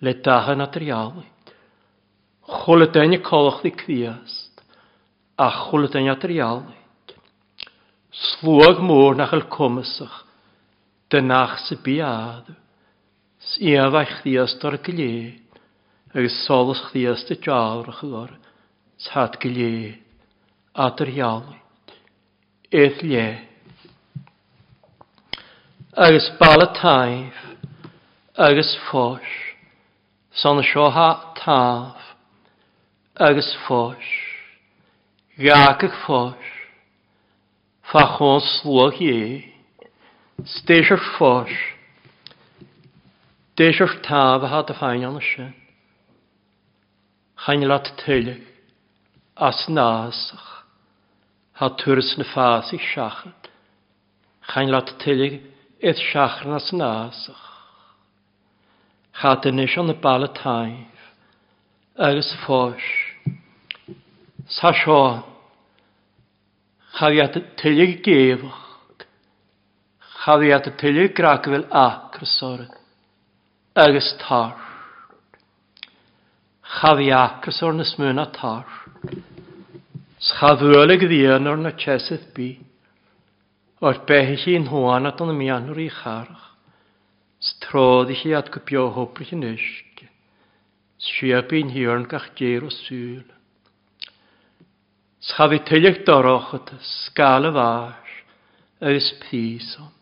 le 0.00 0.14
dathe 0.14 0.54
na 0.56 0.66
triálaid. 0.66 1.52
Chola 2.46 2.86
daine 2.86 3.18
cholachtaí 3.18 3.72
cuast 3.76 4.62
a 5.36 5.50
chola 5.50 5.88
daine 5.88 6.14
triálaid. 6.16 6.76
Slúag 8.12 8.80
mór 8.80 9.16
nach 9.16 9.32
il 9.32 9.44
cumasach 9.46 10.24
de 11.10 11.20
nach 11.20 11.58
sa 11.58 11.74
bíáadu, 11.76 12.54
Síamhaich 13.40 14.22
díast 14.24 14.64
ar 14.64 14.76
go 14.76 14.92
lé, 14.92 15.40
agus 16.14 16.44
solas 16.46 16.80
chtíasta 16.88 17.34
deárach 17.34 18.02
lor, 18.02 18.30
Thad 18.98 19.38
go 19.40 19.48
lé, 19.48 19.96
atarheálaid, 20.74 21.62
éth 22.72 23.02
lé. 23.02 23.46
Agus 25.96 26.28
balla 26.38 26.74
taimh, 26.74 27.32
agus 28.36 28.76
fós, 28.90 29.47
son 30.40 30.62
sio 30.62 30.88
ha 30.90 31.34
taf, 31.34 31.98
agus 33.16 33.50
fóis, 33.66 34.10
gaacach 35.38 35.96
fóis, 36.04 36.50
fa 37.90 38.04
chun 38.16 38.40
slúach 38.40 39.00
é, 39.02 39.50
stéisir 40.44 41.02
fóis, 41.16 41.56
déisir 43.56 43.90
taf 44.06 44.46
a 44.46 44.48
hat 44.52 44.70
a 44.70 44.74
fáin 44.74 45.02
anna 45.08 45.20
sin, 45.20 45.54
chain 47.42 47.66
lat 47.66 47.90
tuileach 48.04 48.46
as 49.36 49.66
nasach. 49.68 50.48
ha 51.58 51.68
turas 51.70 52.14
na 52.18 52.24
ffas 52.24 52.72
i 52.72 52.78
siachad. 52.78 53.42
chain 54.50 54.70
lat 54.70 54.94
tuileach 55.02 55.42
eith 55.82 55.98
seachar 55.98 56.54
as 56.54 56.70
násach. 56.70 57.57
Cha 59.18 59.32
dynis 59.42 59.72
yn 59.80 59.90
y 59.90 59.96
bal 59.98 60.28
y 60.28 60.30
taif, 60.30 60.98
Agus 61.98 62.28
ffos. 62.44 62.84
Sa 64.46 64.70
sio, 64.78 64.98
chafiad 66.94 67.34
y 67.40 67.42
tylig 67.58 67.96
gefach, 68.06 69.02
chafiad 70.22 70.70
y 70.70 70.74
tylig 70.78 71.16
graag 71.18 71.50
fel 71.50 71.66
acr 71.82 72.30
sor, 72.36 72.62
agos 73.74 74.14
tar. 74.22 74.54
Chafi 76.78 77.10
acr 77.10 77.58
sor 77.58 77.74
nes 77.74 77.96
mwyn 77.98 78.22
a 78.22 78.30
tar. 78.38 78.70
Schafuolig 80.30 81.08
ddian 81.10 81.50
o'r 81.50 81.58
na 81.58 81.74
chesydd 81.74 82.30
bi, 82.38 82.52
o'r 83.82 84.04
behill 84.06 84.46
i'n 84.54 84.70
hwan 84.70 85.10
at 85.10 85.26
o'n 85.26 85.34
mianwr 85.34 85.82
i 85.82 85.90
charach 86.02 86.47
trodd 87.68 88.08
i 88.12 88.16
chi 88.16 88.32
at 88.36 88.48
gwbio 88.54 88.88
hwbrych 88.96 89.34
yn 89.36 89.44
ysg. 89.50 90.06
Siap 91.04 91.52
i'n 91.54 91.74
hiorn 91.74 92.06
gach 92.10 92.30
geir 92.38 92.64
o 92.64 92.70
sŵl. 92.72 93.26
Schafi 95.28 95.60
tyliach 95.68 96.00
doroch 96.08 96.54
at 96.56 96.72
sgal 96.80 97.50
y 97.50 97.52
fars 97.52 98.16
ys 98.88 99.10
pison. 99.20 99.92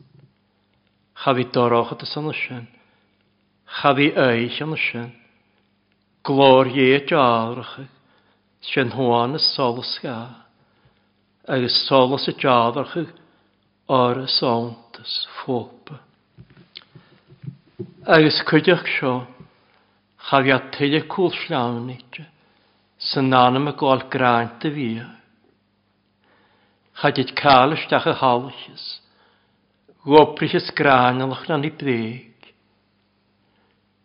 Chafi 1.24 1.46
doroch 1.52 1.92
at 1.96 2.06
ys 2.06 2.14
anysyn. 2.20 2.66
Chafi 3.80 4.12
eich 4.14 4.62
anysyn. 4.62 5.10
Glor 6.22 6.70
ie 6.70 7.00
jalrach 7.10 7.78
sy'n 8.70 8.94
hwan 8.94 9.34
y 9.38 9.42
sol 9.42 9.82
sga. 9.82 10.18
Agus 11.50 11.82
sol 11.88 12.14
y 12.14 12.36
jalrach 12.38 12.94
o'r 13.90 14.22
y 14.22 14.28
sauntas 14.38 15.24
ffopa 15.40 16.06
agus 18.06 18.38
chuideach 18.46 18.86
seo 18.86 19.26
chafiad 20.28 20.70
tuide 20.74 21.00
cúl 21.10 21.32
sláánite 21.34 22.22
san 22.98 23.30
nánam 23.30 23.66
a 23.66 23.72
gáil 23.72 24.02
gráint 24.12 24.62
cael 24.62 24.74
bhí. 24.74 24.90
y 27.22 27.24
cálisteach 27.34 28.06
a 28.06 28.14
ys 28.74 29.00
Goprisas 30.06 30.70
yn 30.70 31.34
na 31.48 31.56
ni 31.56 31.70
breg. 31.70 32.54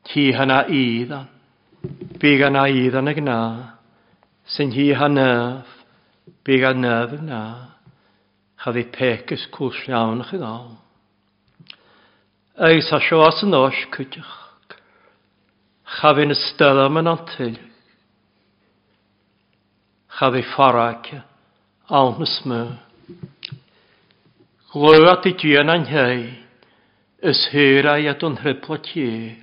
Ti 0.04 0.32
hana 0.34 0.66
iddan, 0.66 1.28
byg 2.18 2.42
hana 2.42 2.66
iddan 2.68 3.08
ag 3.08 3.20
ná, 3.22 3.40
sy'n 4.48 4.72
hi 4.74 4.94
hanaf, 4.98 5.68
byg 6.44 6.64
hanaf 6.64 7.14
ag 7.14 7.22
ná, 7.22 7.44
chafi 8.64 8.84
pekis 8.98 9.46
kúsljánach 9.54 10.34
ag 10.34 10.42
á. 10.42 10.58
Eis 12.62 12.92
a 12.94 13.00
sio 13.02 13.24
as 13.26 13.40
yn 13.42 13.56
os 13.58 13.78
cwtych. 13.90 14.34
Chafin 15.98 16.30
ystela 16.30 16.84
yn 16.94 17.10
antil. 17.10 17.56
Chafi 20.20 20.44
faracia, 20.52 21.24
aln 21.90 22.22
ysmw. 22.22 22.60
Glywat 24.76 25.26
i 25.26 25.34
dyn 25.42 25.74
a'n 25.74 25.90
hei, 25.90 26.22
ys 27.34 27.48
hyr 27.56 27.90
a 27.90 27.98
iad 28.06 28.22
o'n 28.30 28.38
hrybla 28.44 28.78
tir. 28.92 29.42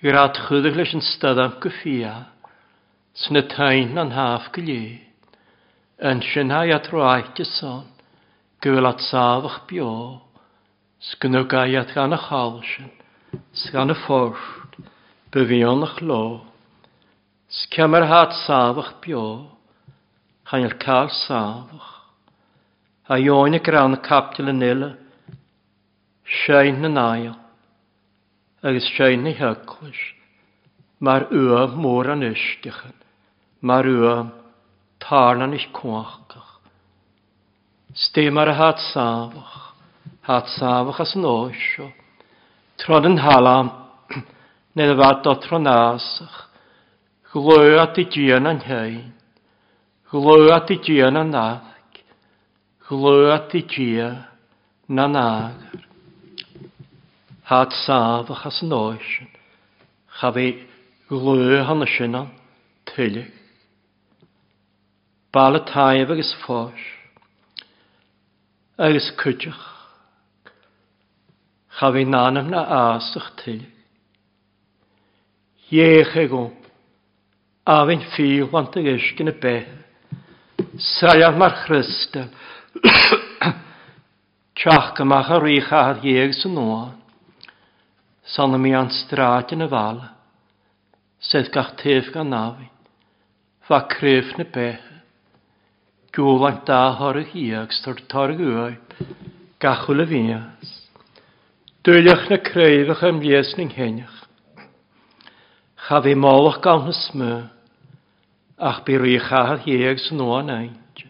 I'r 0.00 0.22
ad 0.24 0.40
chwydig 0.48 0.80
leis 0.80 0.96
yn 0.96 1.04
stedd 1.04 1.44
gyffia, 1.60 2.16
sy'n 3.20 3.44
y 3.44 3.48
tain 3.52 3.92
na'n 3.92 4.16
haf 4.16 4.48
gylir. 4.56 5.02
Yn 6.00 6.24
sy'n 6.32 6.56
hai 6.56 6.70
at 6.72 6.88
rhaid 6.88 7.36
y 7.36 7.52
son, 7.52 7.90
gyfel 8.64 8.94
at 8.96 9.10
safach 9.12 9.66
bio. 9.68 10.24
Sgynno 11.04 11.44
gaiad 11.44 11.90
gan 11.92 12.16
y 12.16 12.18
chalsyn, 12.26 12.92
sgan 13.52 13.92
y 13.92 13.96
ffordd, 14.06 14.78
byfion 15.34 15.82
byfionnach 15.82 15.98
lo. 16.00 16.20
Sciamr 17.52 18.06
hat 18.08 18.32
safach 18.46 18.94
bio, 19.04 19.24
chan 20.48 20.64
yr 20.64 20.76
cael 20.80 21.10
safach. 21.12 21.90
A 23.12 23.18
ioen 23.20 23.58
y 23.58 23.60
gran 23.60 23.98
y 23.98 24.00
capdil 24.06 24.48
yn 24.54 24.64
ila, 24.64 24.90
sein 26.46 26.88
yn 26.88 26.96
ail, 26.96 27.34
agos 28.64 28.88
sein 28.96 29.28
y 29.28 29.34
hyglwys, 29.36 30.00
mae'r 31.04 31.28
ywam 31.36 31.76
môr 31.84 32.14
an 32.14 32.24
ysgichan, 32.30 32.96
mae'r 33.60 33.90
ywam 33.92 34.32
tarnan 35.04 35.52
i'ch 35.52 35.68
cwachgach. 35.76 36.56
Stem 38.06 38.40
ar 38.40 38.54
y 38.54 38.58
had 38.62 38.80
safach, 38.88 39.73
hat 40.24 40.48
safach 40.56 41.02
as 41.04 41.12
yn 41.18 41.26
óisio, 41.28 41.90
trod 42.80 43.04
yn 43.04 43.18
halam, 43.20 43.68
nid 44.76 44.92
y 44.94 44.96
fad 44.96 45.26
o 45.28 45.34
tronasach, 45.42 46.38
glwy 47.34 47.74
at 47.82 47.98
i 48.00 48.06
gian 48.08 48.48
yn 48.48 48.62
hyn, 48.64 49.10
glwy 50.08 50.48
at 50.54 50.72
i 50.72 50.78
dian 50.86 51.20
yn 51.20 51.34
ag, 51.36 52.00
glwy 52.88 53.28
at 53.34 53.52
i 53.52 53.62
dian 53.68 54.22
na 54.88 55.06
nagar. 55.12 55.82
Hát 57.44 57.76
sáfachas 57.84 58.62
an 58.64 58.72
óisio, 58.72 59.28
chafi 60.20 60.48
glwy 61.12 61.60
hann 61.68 61.84
y 61.84 61.90
synan, 61.98 62.32
tylig. 62.88 63.28
y 65.36 65.62
taif 65.68 66.08
agos 66.08 66.34
ffos, 66.40 66.90
agos 68.80 69.12
cydych 69.20 69.73
cha 71.78 71.92
fi 71.92 72.04
nanam 72.04 72.50
na 72.50 72.62
asach 72.80 73.30
til. 73.42 73.62
Iech 75.72 76.16
ego, 76.16 76.52
a 77.66 77.82
fi'n 77.88 78.04
ffi 78.12 78.28
want 78.52 78.76
ag 78.78 78.86
ysgyn 78.94 79.32
y 79.32 79.36
beth. 79.42 79.72
Saia 80.78 81.30
mar 81.34 81.54
Christa, 81.64 82.28
Tiach 84.54 84.94
gymach 84.96 85.30
a 85.30 85.38
rych 85.42 85.72
a 85.72 85.80
hadd 85.88 86.04
ieg 86.06 86.32
sy'n 86.38 86.54
noa. 86.54 86.84
Sanna 88.24 88.58
mi 88.58 88.70
an 88.72 88.88
straat 88.88 89.50
yn 89.52 89.66
y 89.66 89.68
fal, 89.68 89.98
sedd 91.18 91.50
gach 91.52 91.74
tef 91.82 92.12
gan 92.14 92.30
nafi, 92.32 92.70
fa 93.66 93.82
cref 93.90 94.30
na 94.38 94.46
bech. 94.54 94.86
Gŵl 96.14 96.46
an 96.48 96.62
da 96.64 96.80
horych 97.00 97.34
ieg, 97.34 97.74
stor 97.74 97.98
torg 98.08 98.40
yw, 98.40 98.70
gachwl 99.60 100.06
y 100.06 100.08
fias. 100.14 100.72
Dwylech 101.84 102.30
na 102.30 102.38
creifach 102.38 103.02
am 103.02 103.20
liesning 103.20 103.68
henach. 103.76 104.24
Cha 105.84 106.00
fi 106.00 106.14
molach 106.16 106.62
gael 106.64 106.80
na 106.86 106.94
smö, 106.96 107.32
ach 108.56 108.78
byr 108.86 109.04
i 109.04 109.18
chahar 109.20 109.60
hieg 109.66 110.00
sy'n 110.00 110.22
oan 110.24 110.48
aint. 110.48 111.02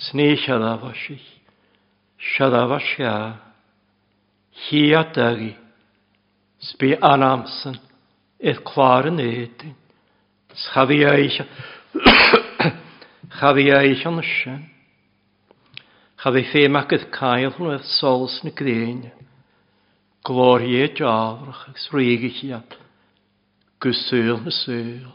Sni 0.00 0.32
siadaf 0.40 0.80
siadafas 0.80 1.02
i, 1.12 1.18
siadafas 2.16 2.88
ia, 2.96 3.16
hi 4.64 4.80
a 4.96 5.02
dagi, 5.12 5.52
sbi 6.70 6.94
anamsyn, 6.96 7.76
eith 8.40 8.64
clar 8.64 9.10
yn 9.12 9.20
edyn, 9.20 9.76
schafi 10.56 11.02
eich, 11.04 11.36
chafi 13.36 13.68
eich 13.76 14.08
o'n 14.08 14.24
ysyn. 14.24 14.64
Chafi 16.16 16.46
ffeimach 16.48 16.88
gyda 16.88 17.12
cael 17.12 17.52
nhw 17.52 17.76
eith 17.76 17.92
sols 17.98 18.40
na 18.40 18.56
greinio. 18.56 19.15
Glórie 20.26 20.88
deábrach 20.90 21.68
ag 21.70 21.76
sríigichiad, 21.78 22.72
gusúil 23.78 24.40
na 24.42 24.50
súil, 24.50 25.06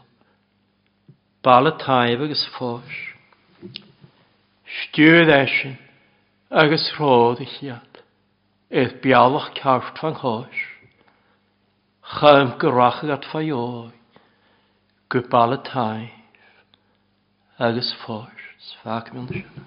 bala 1.44 1.74
taib 1.76 2.24
agus 2.24 2.46
fós, 2.56 2.94
stiúd 4.78 5.28
eisin 5.28 5.76
agus 6.48 6.88
rród 6.96 7.44
i 7.44 7.48
chiad, 7.58 8.00
eith 8.72 8.96
bialach 9.04 9.52
ceart 9.60 10.00
fan 10.00 10.16
chós, 10.16 10.64
chaim 12.16 12.56
gyrach 12.56 13.04
ag 13.04 13.12
at 13.18 13.28
faioi, 13.28 13.92
go 15.12 15.24
bala 15.28 15.60
taib 15.60 16.08
agus 17.60 17.92
fós, 18.06 18.48
sfag 18.72 19.12
mynd 19.12 19.36
sy'n. 19.36 19.64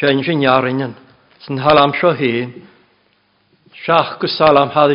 Sy'n 0.00 0.24
sy'n 0.24 0.48
iarinnan, 0.48 0.96
sy'n 1.44 1.60
halam 1.68 1.92
sio 2.00 2.16
hyn, 2.16 2.71
Seaach 3.84 4.18
go 4.20 4.28
sal 4.28 4.58
am 4.58 4.70
had 4.70 4.90